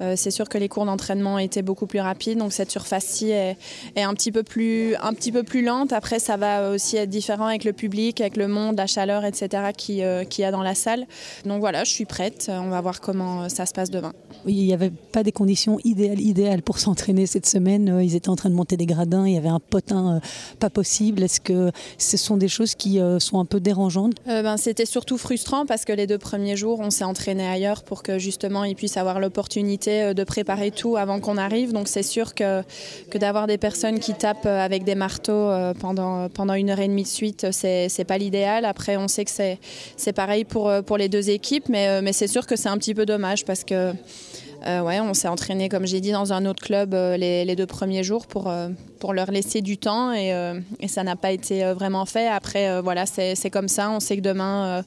Euh, 0.00 0.14
c'est 0.16 0.30
sûr 0.30 0.48
que 0.48 0.58
les 0.58 0.68
cours 0.68 0.84
d'entraînement 0.84 1.38
étaient 1.38 1.62
beaucoup 1.62 1.86
plus 1.86 2.00
rapides, 2.00 2.38
donc 2.38 2.52
cette 2.52 2.70
surface-ci 2.70 3.30
est, 3.30 3.56
un, 3.96 4.14
petit 4.14 4.32
peu 4.32 4.42
plus, 4.42 4.94
un 4.96 5.14
petit 5.14 5.32
peu 5.32 5.42
plus 5.42 5.64
lente. 5.64 5.92
Après, 5.92 6.18
ça 6.18 6.36
va 6.36 6.70
aussi 6.70 6.96
être 6.96 7.10
différent 7.10 7.46
avec 7.46 7.64
le 7.64 7.72
public, 7.72 8.20
avec 8.20 8.36
le 8.36 8.48
monde, 8.48 8.76
la 8.76 8.86
chaleur, 8.86 9.24
etc. 9.24 9.72
qui, 9.76 10.02
qui 10.28 10.42
y 10.42 10.44
a 10.44 10.50
dans 10.50 10.62
la 10.62 10.74
salle. 10.74 11.06
Donc 11.44 11.60
voilà, 11.60 11.84
je 11.84 11.90
suis 11.90 12.04
prête. 12.04 12.50
On 12.52 12.68
va 12.68 12.80
voir 12.80 13.00
comment 13.00 13.48
ça 13.48 13.66
se 13.66 13.72
passe 13.72 13.90
demain. 13.90 14.12
Oui, 14.46 14.54
il 14.54 14.66
n'y 14.66 14.74
avait 14.74 14.90
pas 14.90 15.22
des 15.22 15.32
conditions 15.32 15.78
idéales, 15.84 16.20
idéales 16.20 16.62
pour 16.62 16.78
s'entraîner 16.78 17.26
cette 17.26 17.46
semaine. 17.46 18.00
Ils 18.02 18.14
étaient 18.16 18.28
en 18.28 18.36
train 18.36 18.50
de 18.50 18.54
monter 18.54 18.76
des 18.76 18.86
gradins, 18.86 19.26
il 19.26 19.34
y 19.34 19.38
avait 19.38 19.48
un 19.48 19.60
potin 19.60 20.20
pas 20.58 20.70
possible. 20.70 21.22
Est-ce 21.22 21.40
que 21.40 21.70
ce 21.98 22.16
sont 22.16 22.36
des 22.36 22.48
choses 22.48 22.74
qui 22.74 23.00
sont 23.18 23.40
un 23.40 23.44
peu 23.44 23.60
dérangeantes? 23.60 24.14
Euh, 24.28 24.42
ben, 24.42 24.56
C'était 24.56 24.86
surtout 24.86 25.18
frustrant 25.18 25.66
parce 25.66 25.84
que 25.84 25.92
les 25.92 26.06
deux 26.06 26.18
premiers 26.18 26.56
jours, 26.56 26.80
on 26.80 26.90
s'est 26.90 27.04
entraîné 27.04 27.46
ailleurs 27.46 27.82
pour 27.82 28.02
que 28.02 28.18
justement 28.18 28.64
ils 28.64 28.74
puissent 28.74 28.96
avoir 28.96 29.20
l'opportunité 29.20 29.83
euh, 29.88 30.14
de 30.14 30.24
préparer 30.24 30.70
tout 30.70 30.96
avant 30.96 31.20
qu'on 31.20 31.36
arrive. 31.36 31.72
Donc 31.72 31.88
c'est 31.88 32.02
sûr 32.02 32.34
que, 32.34 32.62
que 33.10 33.18
d'avoir 33.18 33.46
des 33.46 33.58
personnes 33.58 34.00
qui 34.00 34.14
tapent 34.14 34.46
euh, 34.46 34.64
avec 34.64 34.84
des 34.84 34.94
marteaux 34.94 35.50
pendant, 35.80 36.28
pendant 36.28 36.54
une 36.54 36.70
heure 36.70 36.80
et 36.80 36.88
demie 36.88 37.02
de 37.02 37.08
suite, 37.08 37.46
c'est, 37.52 37.88
c'est 37.88 38.04
pas 38.04 38.18
l'idéal. 38.18 38.64
Après, 38.64 38.96
on 38.96 39.08
sait 39.08 39.24
que 39.24 39.30
c'est, 39.30 39.58
c'est 39.96 40.12
pareil 40.12 40.44
pour, 40.44 40.72
pour 40.86 40.96
les 40.96 41.08
deux 41.08 41.30
équipes, 41.30 41.68
mais, 41.68 42.02
mais 42.02 42.12
c'est 42.12 42.26
sûr 42.26 42.46
que 42.46 42.56
c'est 42.56 42.68
un 42.68 42.78
petit 42.78 42.94
peu 42.94 43.06
dommage 43.06 43.44
parce 43.44 43.64
que 43.64 43.74
euh, 43.74 43.92
ouais, 44.66 45.00
on 45.00 45.14
s'est 45.14 45.28
entraîné, 45.28 45.68
comme 45.68 45.86
j'ai 45.86 46.00
dit, 46.00 46.12
dans 46.12 46.32
un 46.32 46.46
autre 46.46 46.62
club 46.62 46.94
euh, 46.94 47.16
les, 47.16 47.56
deux 47.56 47.66
premiers 47.66 48.02
jours 48.02 48.26
pour, 48.26 48.48
euh, 48.48 48.68
pour 48.98 49.12
leur 49.12 49.30
laisser 49.30 49.60
du 49.60 49.78
temps 49.78 50.12
et, 50.12 50.32
et 50.80 50.88
ça 50.88 51.04
n'a 51.04 51.16
pas 51.16 51.32
été 51.32 51.72
vraiment 51.72 52.06
fait. 52.06 52.26
Après, 52.26 52.80
voilà, 52.80 53.04
c'est 53.06 53.50
comme 53.50 53.68
ça. 53.68 53.90
On 53.90 54.00
sait 54.00 54.16
que 54.16 54.22
demain, 54.22 54.82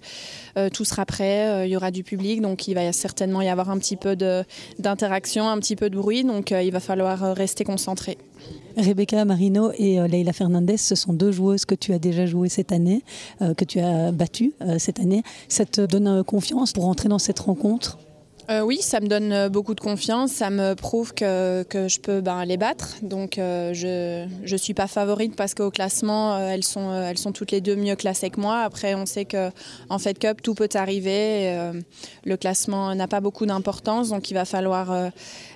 tout 0.74 0.86
sera 0.86 1.06
prêt, 1.06 1.68
il 1.68 1.72
y 1.72 1.78
aura 1.78 1.92
du 1.92 2.04
public, 2.04 2.42
donc 2.42 2.68
il 2.68 2.74
va 2.74 2.92
certainement 2.92 3.42
y 3.42 3.50
avoir 3.50 3.70
un 3.70 3.78
petit 3.78 3.96
peu 3.96 4.16
d'interaction, 4.80 5.48
un 5.48 5.60
petit 5.60 5.76
peu 5.76 5.90
de 5.90 5.96
bruit, 5.96 6.24
donc 6.24 6.52
il 6.52 6.72
va 6.72 6.80
falloir 6.80 7.36
rester 7.36 7.64
concentré. 7.64 8.18
Rebecca 8.76 9.24
Marino 9.24 9.72
et 9.78 10.00
Leila 10.08 10.34
Fernandez, 10.34 10.78
ce 10.78 10.96
sont 10.96 11.14
deux 11.14 11.32
joueuses 11.32 11.66
que 11.66 11.76
tu 11.76 11.94
as 11.94 12.00
déjà 12.00 12.26
jouées 12.26 12.50
cette 12.50 12.72
année, 12.72 13.04
que 13.40 13.66
tu 13.66 13.80
as 13.80 14.12
battues 14.12 14.54
cette 14.80 15.00
année. 15.00 15.22
Ça 15.48 15.66
te 15.66 15.82
donne 15.82 16.24
confiance 16.24 16.74
pour 16.74 16.86
entrer 16.86 17.08
dans 17.08 17.20
cette 17.20 17.40
rencontre? 17.40 18.00
Euh, 18.50 18.62
oui, 18.62 18.78
ça 18.82 19.02
me 19.02 19.08
donne 19.08 19.34
euh, 19.34 19.50
beaucoup 19.50 19.76
de 19.76 19.82
confiance. 19.82 20.32
Ça 20.32 20.50
me 20.50 20.74
prouve 20.74 21.14
que, 21.14 21.66
je 21.74 22.00
peux 22.00 22.22
ben, 22.22 22.46
les 22.46 22.56
battre. 22.56 22.96
Donc, 23.02 23.38
euh, 23.38 23.74
je 23.74 24.52
ne 24.52 24.58
suis 24.58 24.74
pas 24.74 24.88
favorite 24.88 25.36
parce 25.36 25.54
qu'au 25.54 25.70
classement, 25.70 26.38
elles, 26.38 26.64
sont, 26.64 27.32
toutes 27.34 27.52
les 27.52 27.60
deux 27.60 27.76
mieux 27.76 27.96
classées 27.96 28.30
que 28.30 28.40
moi. 28.40 28.60
Après, 28.60 28.96
on 28.96 29.06
sait 29.06 29.26
qu'en 29.26 30.00
Fed 30.00 30.18
Cup, 30.18 30.42
tout 30.42 30.54
peut 30.54 30.70
arriver. 30.76 31.72
le 32.24 32.38
classement 32.38 32.96
n'a 32.96 33.08
pas 33.08 33.20
beaucoup 33.20 33.46
d'importance. 33.46 34.10
Donc, 34.10 34.32
il 34.32 34.34
va 34.34 34.46
falloir 34.46 35.12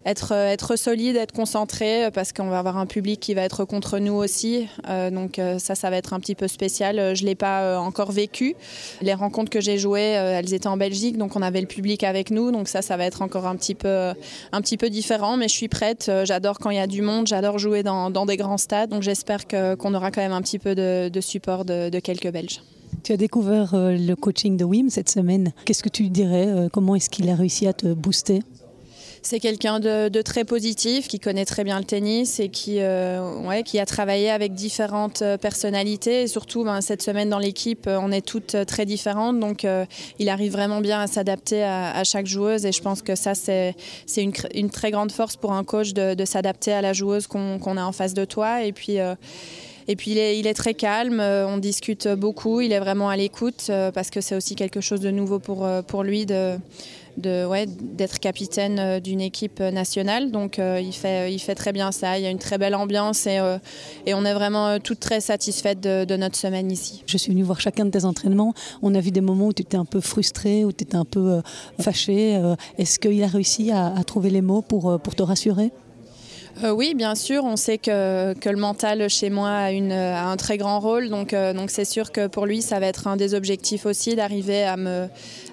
être, 0.06 0.34
être 0.34 0.76
solide, 0.76 1.16
être 1.16 1.34
concentré 1.34 2.10
parce 2.14 2.34
qu'on 2.34 2.50
va 2.50 2.60
avoir 2.60 2.78
un 2.78 2.86
public 2.86 3.20
qui 3.20 3.34
va 3.34 3.44
être 3.44 3.64
contre 3.66 4.00
nous 4.00 4.14
aussi. 4.14 4.68
donc, 5.12 5.40
ça, 5.60 5.76
ça 5.76 5.90
va 5.90 5.98
être 5.98 6.14
un 6.14 6.20
petit 6.20 6.36
peu 6.36 6.48
spécial. 6.48 7.16
Je 7.16 7.22
ne 7.22 7.28
l'ai 7.28 7.36
pas 7.36 7.80
encore 7.80 8.12
vécu. 8.12 8.56
Les 9.02 9.14
rencontres 9.14 9.50
que 9.50 9.62
j'ai 9.62 9.78
jouées, 9.78 10.02
elles 10.02 10.54
étaient 10.54 10.68
en 10.68 10.78
Belgique. 10.78 11.18
Donc, 11.18 11.36
on 11.36 11.42
avait 11.42 11.62
le 11.62 11.68
public 11.68 12.04
avec 12.04 12.32
nous. 12.32 12.52
Donc, 12.52 12.68
ça, 12.68 12.81
ça, 12.82 12.98
va 12.98 13.06
être 13.06 13.22
encore 13.22 13.48
un 13.48 13.56
petit 13.56 13.76
peu, 13.76 14.90
différent, 14.90 15.38
mais 15.38 15.48
je 15.48 15.54
suis 15.54 15.68
prête. 15.68 16.08
Euh, 16.10 16.26
j'adore 16.26 16.60
quand 16.60 16.70
il 16.70 16.78
y 16.78 16.80
a 16.80 16.88
du 16.88 17.02
monde, 17.02 17.28
j'adore 17.28 17.60
jouer 17.60 17.84
dans, 17.84 18.26
des 18.26 18.38
grands 18.38 18.58
stades, 18.58 18.90
donc 18.90 19.04
j'espère 19.04 19.48
qu'on 19.48 19.94
aura 19.94 20.12
quand 20.12 20.22
même 20.22 20.32
un 20.32 20.42
petit 20.42 20.60
peu 20.60 20.76
de, 20.76 21.22
support 21.22 21.66
de, 21.66 22.00
quelques 22.00 22.32
Belges. 22.32 22.62
Tu 23.04 23.14
as 23.14 23.18
découvert 23.18 23.74
euh, 23.74 23.98
le 23.98 24.16
coaching 24.16 24.58
de 24.58 24.64
Wim 24.64 24.90
cette 24.90 25.10
semaine. 25.10 25.54
Qu'est-ce 25.66 25.82
que 25.82 25.90
tu 25.90 26.10
dirais 26.10 26.48
euh, 26.48 26.70
Comment 26.72 26.96
est-ce 26.96 27.10
qu'il 27.10 27.30
a 27.30 27.36
réussi 27.36 27.66
à 27.66 27.74
te 27.74 27.94
booster? 27.94 28.42
C'est 29.22 29.40
quelqu'un 29.40 29.80
de, 29.80 30.22
très 30.22 30.44
positif, 30.46 31.08
qui 31.08 31.20
connaît 31.20 31.46
très 31.46 31.64
bien 31.64 31.78
le 31.78 31.86
tennis 31.86 32.40
et 32.40 32.50
qui, 32.50 32.78
euh, 32.80 33.20
a 33.48 33.86
travaillé 33.86 34.30
avec 34.30 34.54
différentes 34.54 35.22
euh, 35.22 35.38
personnalités. 35.38 36.24
Et 36.24 36.28
surtout, 36.28 36.64
ben, 36.64 36.82
cette 36.82 37.02
semaine 37.02 37.30
dans 37.30 37.40
l'équipe, 37.40 37.88
euh, 37.88 38.00
on 38.02 38.12
est 38.12 38.26
toutes 38.26 38.56
très 38.66 38.86
différentes. 38.86 39.40
Donc, 39.40 39.66
il 40.20 40.30
arrive 40.30 40.52
vraiment 40.52 40.82
bien 40.82 41.02
à 41.02 41.08
s'adapter 41.08 41.64
à, 41.64 42.04
chaque 42.04 42.26
joueuse. 42.26 42.66
Et 42.66 42.72
je 42.72 42.82
pense 42.82 43.02
que 43.02 43.16
ça, 43.16 43.36
c'est 43.36 43.76
une, 44.18 44.70
très 44.70 44.92
grande 44.92 45.12
force 45.12 45.36
pour 45.36 45.54
un 45.54 45.64
coach 45.64 45.94
de, 45.94 46.26
s'adapter 46.26 46.74
à 46.74 46.82
la 46.82 46.94
joueuse 46.94 47.28
qu'on 47.28 47.78
a 47.78 47.84
en 47.84 47.92
face 47.92 48.14
de 48.14 48.26
toi. 48.26 48.64
Et 48.64 48.72
puis, 48.72 48.98
il 49.88 50.18
est, 50.18 50.54
très 50.54 50.74
calme, 50.74 51.20
on 51.20 51.58
discute 51.58 52.08
beaucoup, 52.08 52.62
il 52.62 52.72
est 52.72 52.80
vraiment 52.80 53.10
à 53.10 53.16
l'écoute 53.16 53.72
parce 53.94 54.10
que 54.10 54.22
c'est 54.22 54.36
aussi 54.36 54.56
quelque 54.56 54.82
chose 54.82 55.00
de 55.00 55.12
nouveau 55.12 55.40
pour, 55.40 56.04
lui 56.04 56.26
de, 57.18 57.46
ouais, 57.46 57.66
d'être 57.68 58.20
capitaine 58.20 58.80
euh, 58.80 59.00
d'une 59.00 59.22
équipe 59.22 59.60
nationale. 59.60 60.32
Donc 60.32 60.60
euh, 60.60 60.80
il, 60.82 60.94
fait, 60.94 61.34
il 61.34 61.40
fait 61.40 61.56
très 61.56 61.72
bien 61.72 61.92
ça, 61.92 62.18
il 62.18 62.24
y 62.24 62.28
a 62.28 62.30
une 62.30 62.40
très 62.40 62.58
belle 62.58 62.76
ambiance 62.76 63.28
et, 63.28 63.40
euh, 63.40 63.58
et 64.06 64.14
on 64.14 64.26
est 64.26 64.34
vraiment 64.34 64.80
toutes 64.80 65.00
très 65.00 65.22
satisfaites 65.22 65.82
de, 65.82 66.16
notre 66.16 66.36
semaine 66.36 66.72
ici. 66.72 67.04
Je 67.08 67.18
suis 67.18 67.32
venue 67.32 67.44
voir 67.44 67.60
chacun 67.60 67.86
de 67.86 67.90
tes 67.90 68.06
entraînements. 68.06 68.54
On 68.82 68.94
a 68.96 69.00
vu 69.00 69.12
des 69.12 69.22
moments 69.22 69.48
où 69.48 69.54
tu 69.54 69.62
étais 69.62 69.78
un 69.78 69.86
peu 69.86 70.02
frustré, 70.02 70.66
où 70.66 70.72
tu 70.72 70.84
étais 70.84 70.96
un 70.96 71.06
peu 71.06 71.42
fâché. 71.80 72.40
Est-ce 72.78 73.00
qu'il 73.00 73.24
a 73.24 73.28
réussi 73.28 73.72
à, 73.72 73.88
à, 73.96 74.04
trouver 74.04 74.30
les 74.30 74.42
mots 74.42 74.62
pour, 74.62 75.00
pour 75.00 75.16
te 75.16 75.24
rassurer? 75.24 75.72
Euh, 76.64 76.72
oui, 76.72 76.94
bien 76.96 77.16
sûr. 77.16 77.44
On 77.44 77.56
sait 77.56 77.78
que, 77.78 78.34
que 78.34 78.50
le 78.50 78.58
mental 78.58 79.10
chez 79.10 79.30
moi 79.30 79.50
a, 79.50 79.70
un 79.70 80.38
très 80.38 80.58
grand 80.58 80.80
rôle. 80.80 81.10
Donc, 81.10 81.34
euh, 81.34 81.54
donc 81.54 81.72
c'est 81.72 81.86
sûr 81.86 82.12
que 82.12 82.28
pour 82.28 82.46
lui, 82.46 82.62
ça 82.62 82.80
va 82.80 82.88
être 82.88 83.08
un 83.08 83.18
des 83.18 83.34
objectifs 83.34 83.86
aussi 83.86 84.16
d'arriver 84.16 84.64
à 84.64 84.78
me, 84.78 85.08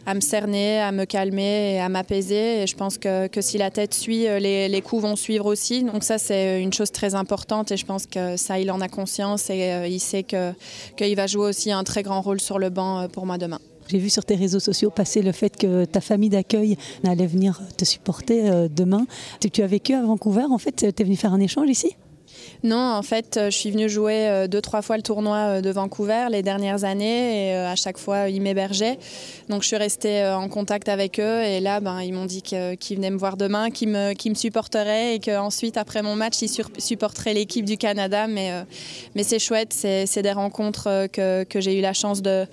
à 0.07 0.15
me 0.15 0.21
cerner, 0.21 0.81
à 0.81 0.93
me 0.93 1.05
calmer 1.05 1.75
et 1.75 1.81
à 1.81 1.89
m'apaiser. 1.89 2.63
Et 2.63 2.67
je 2.67 2.77
pense 2.77 2.99
que, 2.99 3.27
que, 3.29 3.41
si 3.41 3.59
la 3.59 3.71
tête 3.71 3.95
suit, 3.95 4.27
euh, 4.27 4.39
les, 4.39 4.69
les, 4.69 4.83
coups 4.83 5.03
vont 5.03 5.17
suivre 5.17 5.47
aussi. 5.47 5.83
Donc 5.83 6.05
ça, 6.05 6.19
c'est 6.19 6.61
une 6.61 6.73
chose 6.73 6.91
très 6.91 7.15
importante. 7.15 7.73
Et 7.73 7.77
je 7.77 7.87
pense 7.87 8.07
que 8.07 8.37
ça, 8.37 8.59
il 8.59 8.71
en 8.71 8.81
a 8.81 8.89
conscience 8.89 9.51
et 9.51 9.89
il 9.89 10.01
sait 10.01 10.25
qu'il 10.25 11.17
va 11.17 11.27
jouer 11.27 11.47
aussi 11.47 11.73
un 11.73 11.85
très 11.85 12.03
grand 12.03 12.21
rôle 12.21 12.41
sur 12.41 12.59
le 12.59 12.71
banc 12.71 13.09
pour 13.09 13.25
moi 13.25 13.39
demain. 13.39 13.61
J'ai 13.89 13.99
vu 13.99 14.11
sur 14.11 14.25
tes 14.25 14.35
réseaux 14.35 14.61
sociaux 14.61 14.91
passer 14.91 15.23
le 15.23 15.33
fait 15.33 15.57
que 15.57 15.87
ta 15.87 16.03
famille 16.03 16.29
d'accueil 16.29 16.77
allait 17.05 17.27
venir 17.27 17.61
te 17.77 17.87
supporter 17.87 18.51
euh, 18.51 18.69
demain. 18.69 19.07
Tu 19.41 19.63
as 19.63 19.67
vécu 19.67 19.95
à 19.95 20.03
Vancouver, 20.03 20.45
en 20.51 20.59
fait, 20.59 20.93
tu 20.95 21.03
es 21.03 21.05
venu 21.05 21.17
faire 21.17 21.33
un 21.33 21.41
échange 21.41 21.71
ici? 21.71 21.97
Non, 22.63 22.77
en 22.77 23.03
fait, 23.03 23.37
euh, 23.37 23.51
je 23.51 23.57
suis 23.57 23.71
venue 23.71 23.89
jouer 23.89 24.29
euh, 24.29 24.47
deux, 24.47 24.61
trois 24.61 24.83
fois 24.83 24.99
le 24.99 25.03
tournoi 25.03 25.63
de 25.63 25.71
Vancouver 25.71 26.27
les 26.31 26.43
dernières 26.43 26.85
années 26.85 27.49
et 27.49 27.55
à 27.55 27.77
chaque 27.77 27.97
fois, 27.97 28.29
ils 28.29 28.43
m'hébergeaient. 28.43 28.99
Donc, 29.49 29.63
je 29.63 29.69
suis 29.69 29.77
restée 29.77 30.27
en 30.27 30.51
contact 30.51 30.91
avec 30.91 31.19
eux 31.19 31.43
et 31.43 31.61
là, 31.61 31.81
ben, 31.81 32.03
ils 32.03 32.13
m'ont 32.13 32.27
dit 32.27 32.43
qu'ils 32.43 32.97
venaient 32.97 33.11
me 33.11 33.19
voir 33.19 33.39
demain, 33.39 33.71
qu'ils 33.71 33.89
me, 33.89 34.13
supporteraient 34.35 35.15
et 35.15 35.19
qu'ensuite, 35.19 35.79
après 35.79 36.03
mon 36.03 36.15
match, 36.15 36.43
ils 36.43 36.51
supporteraient 36.79 37.33
l'équipe 37.33 37.65
du 37.65 37.79
Canada. 37.79 38.27
Mais, 38.27 38.53
c'est 39.23 39.39
chouette, 39.39 39.73
c'est 39.73 40.23
des 40.23 40.33
rencontres 40.33 41.07
que 41.11 41.61
j'ai 41.61 41.79
eu 41.79 41.81
la 41.81 41.95
chance 41.95 42.21
de 42.21 42.47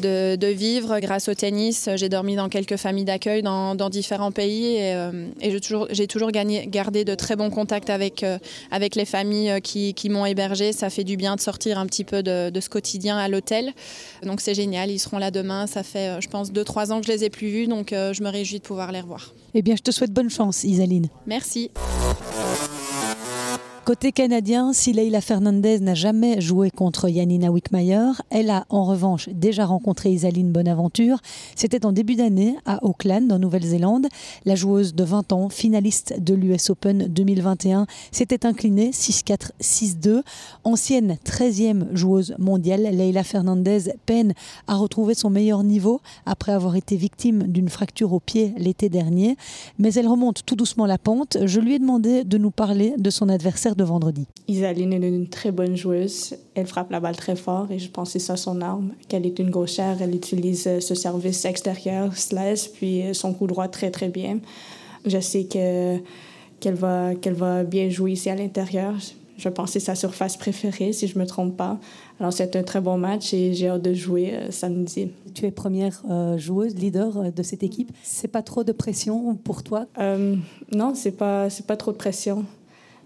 de, 0.00 0.46
vivre 0.46 0.98
grâce 1.00 1.28
au 1.28 1.34
tennis. 1.34 1.88
J'ai 1.94 2.08
dormi 2.08 2.36
dans 2.36 2.48
quelques 2.48 2.76
familles 2.76 3.04
d'accueil 3.04 3.42
dans, 3.42 3.74
différents 3.90 4.32
pays 4.32 4.76
et, 4.76 4.94
euh, 4.94 5.26
j'ai 5.40 5.60
toujours, 5.60 5.88
toujours 6.08 6.30
gardé 6.30 7.04
de 7.04 7.14
très 7.14 7.36
bons 7.36 7.50
contacts 7.50 7.90
avec, 7.90 8.22
euh, 8.22 8.38
avec 8.70 8.94
les 8.94 9.04
familles 9.04 9.50
euh, 9.50 9.60
qui, 9.60 10.08
m'ont 10.10 10.26
hébergé. 10.26 10.72
Ça 10.72 10.90
fait 10.90 11.04
du 11.04 11.16
bien 11.16 11.36
de 11.36 11.40
sortir 11.40 11.78
un 11.78 11.86
petit 11.86 12.04
peu 12.04 12.22
de, 12.22 12.50
ce 12.60 12.68
quotidien 12.68 13.16
à 13.16 13.28
l'hôtel. 13.28 13.72
Donc 14.24 14.40
c'est 14.40 14.54
génial, 14.54 14.90
ils 14.90 14.98
seront 14.98 15.18
là 15.18 15.30
demain. 15.30 15.66
Ça 15.66 15.82
fait, 15.82 16.20
je 16.20 16.28
pense, 16.28 16.52
2-3 16.52 16.92
ans 16.92 17.00
que 17.00 17.06
je 17.06 17.12
les 17.12 17.24
ai 17.24 17.30
plus 17.30 17.48
vus, 17.48 17.66
donc 17.66 17.88
je 17.90 18.22
me 18.22 18.28
réjouis 18.28 18.58
de 18.58 18.64
pouvoir 18.64 18.92
les 18.92 19.00
revoir. 19.00 19.32
Eh 19.54 19.62
bien, 19.62 19.76
je 19.76 19.82
te 19.82 19.90
souhaite 19.90 20.12
bonne 20.12 20.30
chance, 20.30 20.64
Isaline. 20.64 21.08
Merci. 21.26 21.70
Côté 23.86 24.12
canadien, 24.12 24.74
si 24.74 24.92
Leila 24.92 25.22
Fernandez 25.22 25.80
n'a 25.80 25.94
jamais 25.94 26.38
joué 26.40 26.70
contre 26.70 27.08
Yanina 27.08 27.50
Wickmayer, 27.50 28.12
elle 28.28 28.50
a 28.50 28.66
en 28.68 28.84
revanche 28.84 29.30
déjà 29.30 29.64
rencontré 29.64 30.10
Isaline 30.10 30.52
Bonaventure. 30.52 31.18
C'était 31.56 31.86
en 31.86 31.90
début 31.90 32.14
d'année 32.14 32.56
à 32.66 32.84
Auckland, 32.84 33.32
en 33.32 33.38
Nouvelle-Zélande. 33.38 34.06
La 34.44 34.54
joueuse 34.54 34.94
de 34.94 35.02
20 35.02 35.32
ans, 35.32 35.48
finaliste 35.48 36.20
de 36.20 36.34
l'US 36.34 36.68
Open 36.68 37.06
2021, 37.08 37.86
s'était 38.12 38.44
inclinée 38.44 38.90
6-4, 38.90 39.52
6-2. 39.62 40.22
Ancienne 40.62 41.16
13e 41.24 41.86
joueuse 41.94 42.34
mondiale, 42.38 42.82
Leila 42.82 43.24
Fernandez 43.24 43.94
peine 44.04 44.34
à 44.68 44.76
retrouver 44.76 45.14
son 45.14 45.30
meilleur 45.30 45.64
niveau 45.64 46.02
après 46.26 46.52
avoir 46.52 46.76
été 46.76 46.96
victime 46.96 47.44
d'une 47.44 47.70
fracture 47.70 48.12
au 48.12 48.20
pied 48.20 48.52
l'été 48.58 48.90
dernier. 48.90 49.36
Mais 49.78 49.94
elle 49.94 50.06
remonte 50.06 50.44
tout 50.44 50.54
doucement 50.54 50.86
la 50.86 50.98
pente. 50.98 51.38
Je 51.46 51.60
lui 51.60 51.74
ai 51.74 51.78
demandé 51.78 52.24
de 52.24 52.36
nous 52.36 52.50
parler 52.50 52.92
de 52.98 53.08
son 53.08 53.30
adversaire 53.30 53.70
vendredi. 53.84 54.26
Isaline 54.48 54.92
est 54.92 55.08
une 55.08 55.28
très 55.28 55.52
bonne 55.52 55.76
joueuse. 55.76 56.34
Elle 56.54 56.66
frappe 56.66 56.90
la 56.90 57.00
balle 57.00 57.16
très 57.16 57.36
fort 57.36 57.70
et 57.70 57.78
je 57.78 57.90
pense 57.90 58.12
que 58.12 58.18
c'est 58.18 58.26
ça 58.26 58.36
son 58.36 58.60
arme. 58.60 58.92
Qu'elle 59.08 59.26
est 59.26 59.38
une 59.38 59.50
gauchère, 59.50 60.00
elle 60.00 60.14
utilise 60.14 60.66
euh, 60.66 60.80
ce 60.80 60.94
service 60.94 61.44
extérieur, 61.44 62.16
slash, 62.16 62.70
puis 62.70 63.02
euh, 63.02 63.14
son 63.14 63.32
coup 63.32 63.46
droit 63.46 63.68
très 63.68 63.90
très 63.90 64.08
bien. 64.08 64.38
Je 65.06 65.18
sais 65.20 65.44
que 65.44 65.98
qu'elle 66.60 66.74
va 66.74 67.14
qu'elle 67.14 67.34
va 67.34 67.64
bien 67.64 67.88
jouer 67.88 68.12
ici 68.12 68.28
à 68.28 68.34
l'intérieur. 68.34 68.94
Je 69.38 69.48
pense 69.48 69.66
que 69.68 69.72
c'est 69.74 69.80
sa 69.80 69.94
surface 69.94 70.36
préférée, 70.36 70.92
si 70.92 71.06
je 71.06 71.18
me 71.18 71.24
trompe 71.24 71.56
pas. 71.56 71.78
Alors 72.18 72.32
c'est 72.32 72.54
un 72.56 72.62
très 72.62 72.82
bon 72.82 72.98
match 72.98 73.32
et 73.32 73.54
j'ai 73.54 73.68
hâte 73.68 73.80
de 73.80 73.94
jouer 73.94 74.34
euh, 74.34 74.50
samedi. 74.50 75.08
Tu 75.32 75.46
es 75.46 75.50
première 75.50 76.02
joueuse, 76.36 76.74
leader 76.74 77.32
de 77.32 77.42
cette 77.42 77.62
équipe. 77.62 77.92
C'est 78.02 78.28
pas 78.28 78.42
trop 78.42 78.64
de 78.64 78.72
pression 78.72 79.36
pour 79.36 79.62
toi? 79.62 79.86
Non, 80.72 80.94
c'est 80.94 81.12
pas 81.12 81.48
c'est 81.48 81.66
pas 81.66 81.76
trop 81.76 81.92
de 81.92 81.96
pression. 81.96 82.44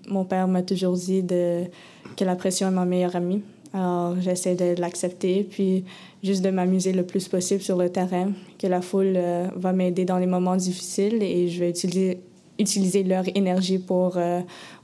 Mon 0.08 0.24
père 0.24 0.48
m'a 0.48 0.62
toujours 0.62 0.94
dit 0.94 1.24
que 1.26 2.24
la 2.24 2.36
pression 2.36 2.68
est 2.68 2.72
ma 2.72 2.84
meilleure 2.84 3.16
amie. 3.16 3.42
Alors, 3.74 4.14
j'essaie 4.20 4.54
de 4.54 4.80
l'accepter, 4.80 5.42
puis 5.42 5.84
juste 6.22 6.42
de 6.42 6.50
m'amuser 6.50 6.92
le 6.92 7.04
plus 7.04 7.26
possible 7.26 7.60
sur 7.60 7.76
le 7.76 7.90
terrain, 7.90 8.30
que 8.56 8.68
la 8.68 8.80
foule 8.80 9.14
euh, 9.16 9.48
va 9.56 9.72
m'aider 9.72 10.04
dans 10.04 10.18
les 10.18 10.26
moments 10.26 10.54
difficiles 10.54 11.20
et 11.22 11.48
je 11.48 11.58
vais 11.58 11.70
utiliser, 11.70 12.20
utiliser 12.60 13.02
leur 13.02 13.24
énergie 13.36 13.80
pour, 13.80 14.16
euh, 14.16 14.40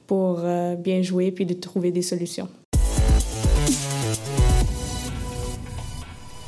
pour 0.08 0.40
euh, 0.40 0.74
bien 0.74 1.02
jouer 1.02 1.30
puis 1.30 1.46
de 1.46 1.54
trouver 1.54 1.92
des 1.92 2.02
solutions. 2.02 2.48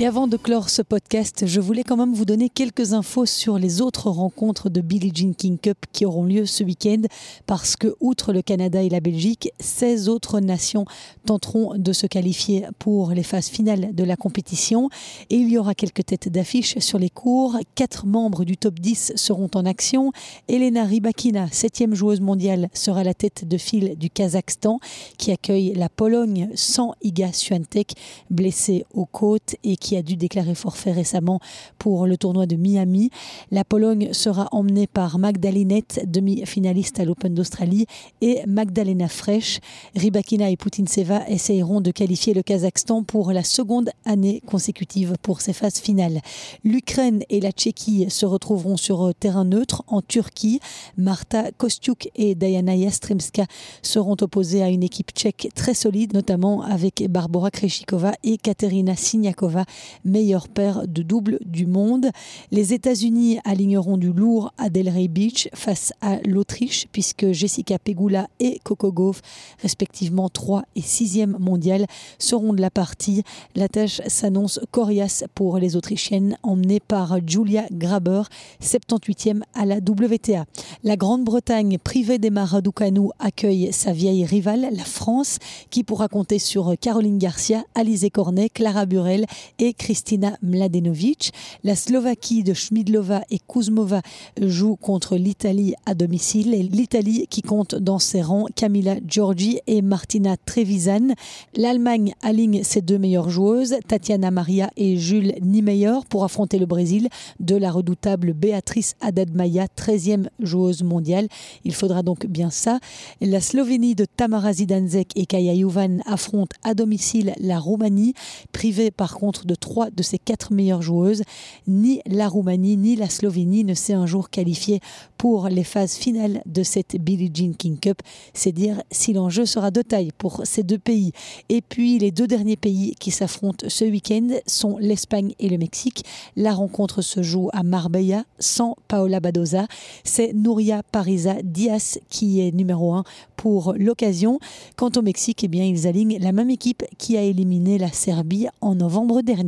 Et 0.03 0.07
avant 0.07 0.27
de 0.27 0.37
clore 0.37 0.69
ce 0.69 0.83
podcast, 0.83 1.45
je 1.47 1.61
voulais 1.61 1.85
quand 1.85 1.97
même 1.97 2.13
vous 2.13 2.25
donner 2.25 2.49
quelques 2.49 2.93
infos 2.93 3.25
sur 3.25 3.57
les 3.57 3.81
autres 3.81 4.11
rencontres 4.11 4.69
de 4.69 4.81
Billie 4.81 5.13
Jean 5.15 5.33
King 5.33 5.59
Cup 5.59 5.79
qui 5.93 6.05
auront 6.05 6.25
lieu 6.25 6.45
ce 6.45 6.65
week-end 6.65 7.03
parce 7.47 7.77
que, 7.77 7.95
outre 8.01 8.33
le 8.33 8.43
Canada 8.43 8.83
et 8.83 8.89
la 8.89 8.99
Belgique, 8.99 9.53
16 9.61 10.09
autres 10.09 10.41
nations 10.41 10.87
tenteront 11.25 11.79
de 11.79 11.93
se 11.93 12.09
qualifier 12.09 12.67
pour 12.81 13.13
les 13.13 13.23
phases 13.23 13.47
finales 13.47 13.95
de 13.95 14.03
la 14.03 14.17
compétition. 14.17 14.91
Et 15.31 15.37
il 15.37 15.49
y 15.49 15.57
aura 15.57 15.77
quelques 15.77 16.05
têtes 16.05 16.29
d'affiche 16.29 16.81
sur 16.81 16.99
les 16.99 17.09
cours. 17.09 17.57
Quatre 17.77 18.05
membres 18.05 18.45
du 18.45 18.57
top 18.57 18.81
10 18.81 19.13
seront 19.15 19.51
en 19.55 19.65
action. 19.65 20.11
Elena 20.49 20.83
Rybakina, 20.83 21.47
septième 21.53 21.95
joueuse 21.95 22.21
mondiale, 22.21 22.71
sera 22.75 23.05
la 23.05 23.15
tête 23.15 23.47
de 23.47 23.57
file 23.57 23.97
du 23.97 24.11
Kazakhstan 24.11 24.81
qui 25.17 25.31
accueille 25.31 25.75
la 25.75 25.89
Pologne 25.89 26.51
sans 26.57 26.97
Iga 27.03 27.33
Swiatek, 27.33 27.95
blessée 28.31 28.85
aux 28.95 29.07
côtes 29.07 29.55
et 29.63 29.77
qui 29.77 29.92
a 29.97 30.03
dû 30.03 30.17
déclarer 30.17 30.55
forfait 30.55 30.93
récemment 30.93 31.41
pour 31.79 32.07
le 32.07 32.17
tournoi 32.17 32.47
de 32.47 32.57
Miami. 32.57 33.11
La 33.51 33.65
Pologne 33.65 34.13
sera 34.13 34.49
emmenée 34.53 34.87
par 34.87 35.19
Magdalinette, 35.19 36.05
demi-finaliste 36.07 37.01
à 37.01 37.05
l'Open 37.05 37.35
d'Australie, 37.35 37.87
et 38.21 38.41
Magdalena 38.47 39.09
Fresh. 39.09 39.61
Rybakina 39.95 40.51
et 40.51 40.59
Seva 40.87 41.29
essayeront 41.29 41.81
de 41.81 41.91
qualifier 41.91 42.35
le 42.35 42.43
Kazakhstan 42.43 43.03
pour 43.03 43.33
la 43.33 43.43
seconde 43.43 43.91
année 44.05 44.43
consécutive 44.47 45.15
pour 45.23 45.41
ces 45.41 45.53
phases 45.53 45.79
finales. 45.79 46.21
L'Ukraine 46.65 47.23
et 47.29 47.41
la 47.41 47.51
Tchéquie 47.51 48.11
se 48.11 48.27
retrouveront 48.27 48.77
sur 48.77 49.13
terrain 49.19 49.45
neutre 49.45 49.83
en 49.87 50.03
Turquie. 50.03 50.61
Marta 50.97 51.51
Kostiuk 51.53 52.11
et 52.17 52.35
Diana 52.35 52.75
Yastremska 52.77 53.47
seront 53.83 54.17
opposées 54.21 54.63
à 54.63 54.69
une 54.69 54.83
équipe 54.83 55.13
tchèque 55.13 55.49
très 55.55 55.75
solide, 55.75 56.15
notamment 56.15 56.63
avec 56.63 57.05
Barbara 57.09 57.51
Kreshikova 57.51 58.13
et 58.23 58.39
Katerina 58.39 58.97
Siniakova 58.97 59.65
meilleur 60.05 60.49
paire 60.49 60.87
de 60.87 61.03
double 61.03 61.39
du 61.45 61.67
monde. 61.67 62.11
Les 62.51 62.75
États-Unis 62.75 63.39
aligneront 63.45 63.97
du 63.97 64.13
lourd 64.13 64.53
à 64.59 64.69
Delray 64.69 65.09
Beach 65.09 65.49
face 65.55 65.93
à 66.01 66.19
l'Autriche, 66.27 66.87
puisque 66.93 67.33
Jessica 67.33 67.79
Pegula 67.79 68.29
et 68.41 68.61
Coco 68.65 68.93
Gauff, 68.93 69.23
respectivement 69.61 70.29
3 70.29 70.65
et 70.77 70.81
6e 70.81 71.39
mondial, 71.39 71.87
seront 72.19 72.53
de 72.53 72.61
la 72.61 72.71
partie. 72.71 73.23
La 73.55 73.69
tâche 73.69 74.01
s'annonce 74.07 74.61
coriace 74.71 75.25
pour 75.35 75.59
les 75.59 75.77
Autrichiennes, 75.77 76.37
emmenées 76.43 76.81
par 76.81 77.19
Julia 77.27 77.65
Graber, 77.71 78.23
78e 78.63 79.43
à 79.55 79.65
la 79.65 79.77
WTA. 79.77 80.45
La 80.85 80.97
Grande-Bretagne, 80.97 81.79
privée 81.79 82.19
des 82.19 82.31
Raducanu, 82.41 83.09
accueille 83.19 83.73
sa 83.73 83.93
vieille 83.93 84.25
rivale, 84.25 84.69
la 84.73 84.85
France, 84.85 85.39
qui 85.71 85.85
pourra 85.85 86.09
compter 86.09 86.39
sur 86.39 86.75
Caroline 86.81 87.19
Garcia, 87.19 87.65
Alizé 87.75 88.11
Cornet, 88.11 88.49
Clara 88.49 88.87
Burel 88.87 89.27
et 89.63 89.75
Kristina 89.75 90.37
Mladenovic. 90.43 91.33
La 91.63 91.77
Slovaquie 91.77 92.43
de 92.43 92.53
Schmidlova 92.53 93.23
et 93.31 93.39
Kuzmova 93.39 94.03
joue 94.41 94.75
contre 94.75 95.15
l'Italie 95.15 95.75
à 95.87 95.95
domicile. 95.95 96.51
L'Italie 96.73 97.29
qui 97.31 97.43
compte 97.43 97.77
dans 97.77 98.01
ses 98.01 98.23
rangs 98.23 98.47
Camilla 98.57 98.97
Giorgi 99.07 99.61
et 99.69 99.81
Martina 99.81 100.37
Trevisan. 100.37 101.15
L'Allemagne 101.55 102.13
aligne 102.23 102.65
ses 102.65 102.83
deux 102.83 102.99
meilleures 102.99 103.31
joueuses, 103.31 103.77
Tatiana 103.87 104.33
Maria 104.33 104.69
et 104.77 104.97
Jules 104.97 105.35
Niemeyer, 105.41 106.01
pour 106.09 106.25
affronter 106.25 106.59
le 106.59 106.67
Brésil 106.67 107.09
de 107.39 107.55
la 107.55 107.71
redoutable 107.71 108.33
Béatrice 108.33 108.97
Haddad-Maia, 109.01 109.67
13e 109.79 110.27
joueuse 110.41 110.83
mondiale. 110.83 111.29
Il 111.65 111.73
faudra 111.73 112.03
donc 112.03 112.27
bien 112.27 112.51
ça. 112.51 112.81
La 113.21 113.41
Slovénie 113.41 113.95
de 113.95 114.07
Tamara 114.07 114.55
Zidanzek 114.55 115.13
et 115.15 115.27
Kaya 115.27 115.55
Juvan 115.55 115.99
affrontent 116.05 116.57
à 116.65 116.75
domicile 116.75 117.33
la 117.39 117.61
Roumanie, 117.61 118.15
privée 118.51 118.91
par 118.91 119.15
contre 119.15 119.47
de 119.47 119.52
trois 119.55 119.91
de 119.91 120.03
ses 120.03 120.19
quatre 120.19 120.53
meilleures 120.53 120.83
joueuses. 120.83 121.23
Ni 121.67 122.01
la 122.07 122.29
Roumanie 122.29 122.77
ni 122.77 122.97
la 122.97 123.09
Slovénie 123.09 123.65
ne 123.65 123.75
s'est 123.75 123.93
un 123.93 124.07
jour 124.07 124.31
qualifiée 124.31 124.81
pour 125.19 125.49
les 125.49 125.65
phases 125.65 125.95
finales 125.95 126.43
de 126.47 126.63
cette 126.63 126.97
Billie 126.97 127.31
Jean 127.33 127.55
King 127.55 127.79
Cup. 127.79 128.03
C'est 128.35 128.53
dire 128.53 128.83
si 128.91 129.13
l'enjeu 129.13 129.47
sera 129.47 129.71
de 129.71 129.83
taille 129.83 130.11
pour 130.19 130.43
ces 130.45 130.63
deux 130.63 130.79
pays. 130.79 131.13
Et 131.49 131.63
puis 131.63 131.99
les 131.99 132.11
deux 132.11 132.27
derniers 132.27 132.57
pays 132.57 132.95
qui 132.99 133.11
s'affrontent 133.11 133.67
ce 133.69 133.85
week-end 133.85 134.29
sont 134.47 134.79
l'Espagne 134.79 135.35
et 135.39 135.49
le 135.49 135.59
Mexique. 135.59 136.05
La 136.37 136.53
rencontre 136.53 137.03
se 137.03 137.23
joue 137.23 137.49
à 137.53 137.63
Marbella 137.63 138.25
sans 138.39 138.77
Paola 138.89 139.21
Badoza. 139.21 139.67
C'est 140.05 140.33
Nouria 140.33 140.83
Parisa 140.91 141.37
Diaz 141.43 141.99
qui 142.09 142.41
est 142.41 142.53
numéro 142.53 142.95
un 142.95 143.05
pour 143.37 143.75
l'occasion. 143.77 144.39
Quant 144.77 144.91
au 144.97 145.03
Mexique, 145.03 145.45
eh 145.45 145.49
bien, 145.49 145.65
ils 145.65 145.87
alignent 145.87 146.19
la 146.21 146.33
même 146.33 146.51
équipe 146.51 146.85
qui 146.99 147.17
a 147.17 147.23
éliminé 147.23 147.79
la 147.79 147.91
Serbie 147.93 148.47
en 148.61 148.75
novembre 148.75 149.23
dernier. 149.23 149.42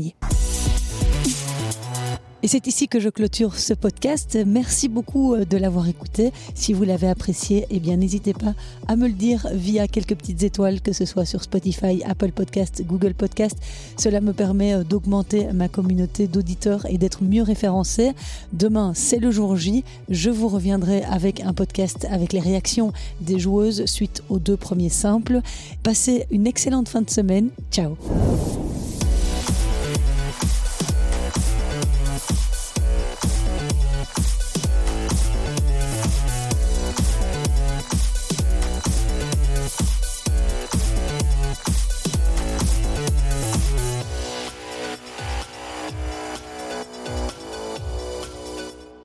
Et 2.44 2.46
c'est 2.46 2.66
ici 2.66 2.88
que 2.88 3.00
je 3.00 3.08
clôture 3.08 3.56
ce 3.56 3.72
podcast. 3.72 4.38
Merci 4.46 4.88
beaucoup 4.88 5.32
euh, 5.32 5.46
de 5.46 5.56
l'avoir 5.56 5.88
écouté. 5.88 6.30
Si 6.54 6.74
vous 6.74 6.84
l'avez 6.84 7.08
apprécié, 7.08 7.64
eh 7.70 7.80
bien 7.80 7.96
n'hésitez 7.96 8.34
pas 8.34 8.52
à 8.86 8.96
me 8.96 9.06
le 9.06 9.14
dire 9.14 9.48
via 9.54 9.88
quelques 9.88 10.14
petites 10.14 10.42
étoiles, 10.42 10.82
que 10.82 10.92
ce 10.92 11.06
soit 11.06 11.24
sur 11.24 11.42
Spotify, 11.42 12.02
Apple 12.04 12.32
Podcast, 12.32 12.82
Google 12.84 13.14
Podcast. 13.14 13.56
Cela 13.96 14.20
me 14.20 14.34
permet 14.34 14.74
euh, 14.74 14.84
d'augmenter 14.84 15.46
ma 15.54 15.68
communauté 15.68 16.26
d'auditeurs 16.26 16.84
et 16.90 16.98
d'être 16.98 17.24
mieux 17.24 17.42
référencé. 17.42 18.12
Demain, 18.52 18.92
c'est 18.94 19.20
le 19.20 19.30
jour 19.30 19.56
J. 19.56 19.82
Je 20.10 20.28
vous 20.28 20.48
reviendrai 20.48 21.02
avec 21.04 21.40
un 21.40 21.54
podcast 21.54 22.06
avec 22.10 22.34
les 22.34 22.40
réactions 22.40 22.92
des 23.22 23.38
joueuses 23.38 23.86
suite 23.86 24.22
aux 24.28 24.38
deux 24.38 24.58
premiers 24.58 24.90
simples. 24.90 25.40
Passez 25.82 26.26
une 26.30 26.46
excellente 26.46 26.90
fin 26.90 27.00
de 27.00 27.08
semaine. 27.08 27.48
Ciao 27.70 27.96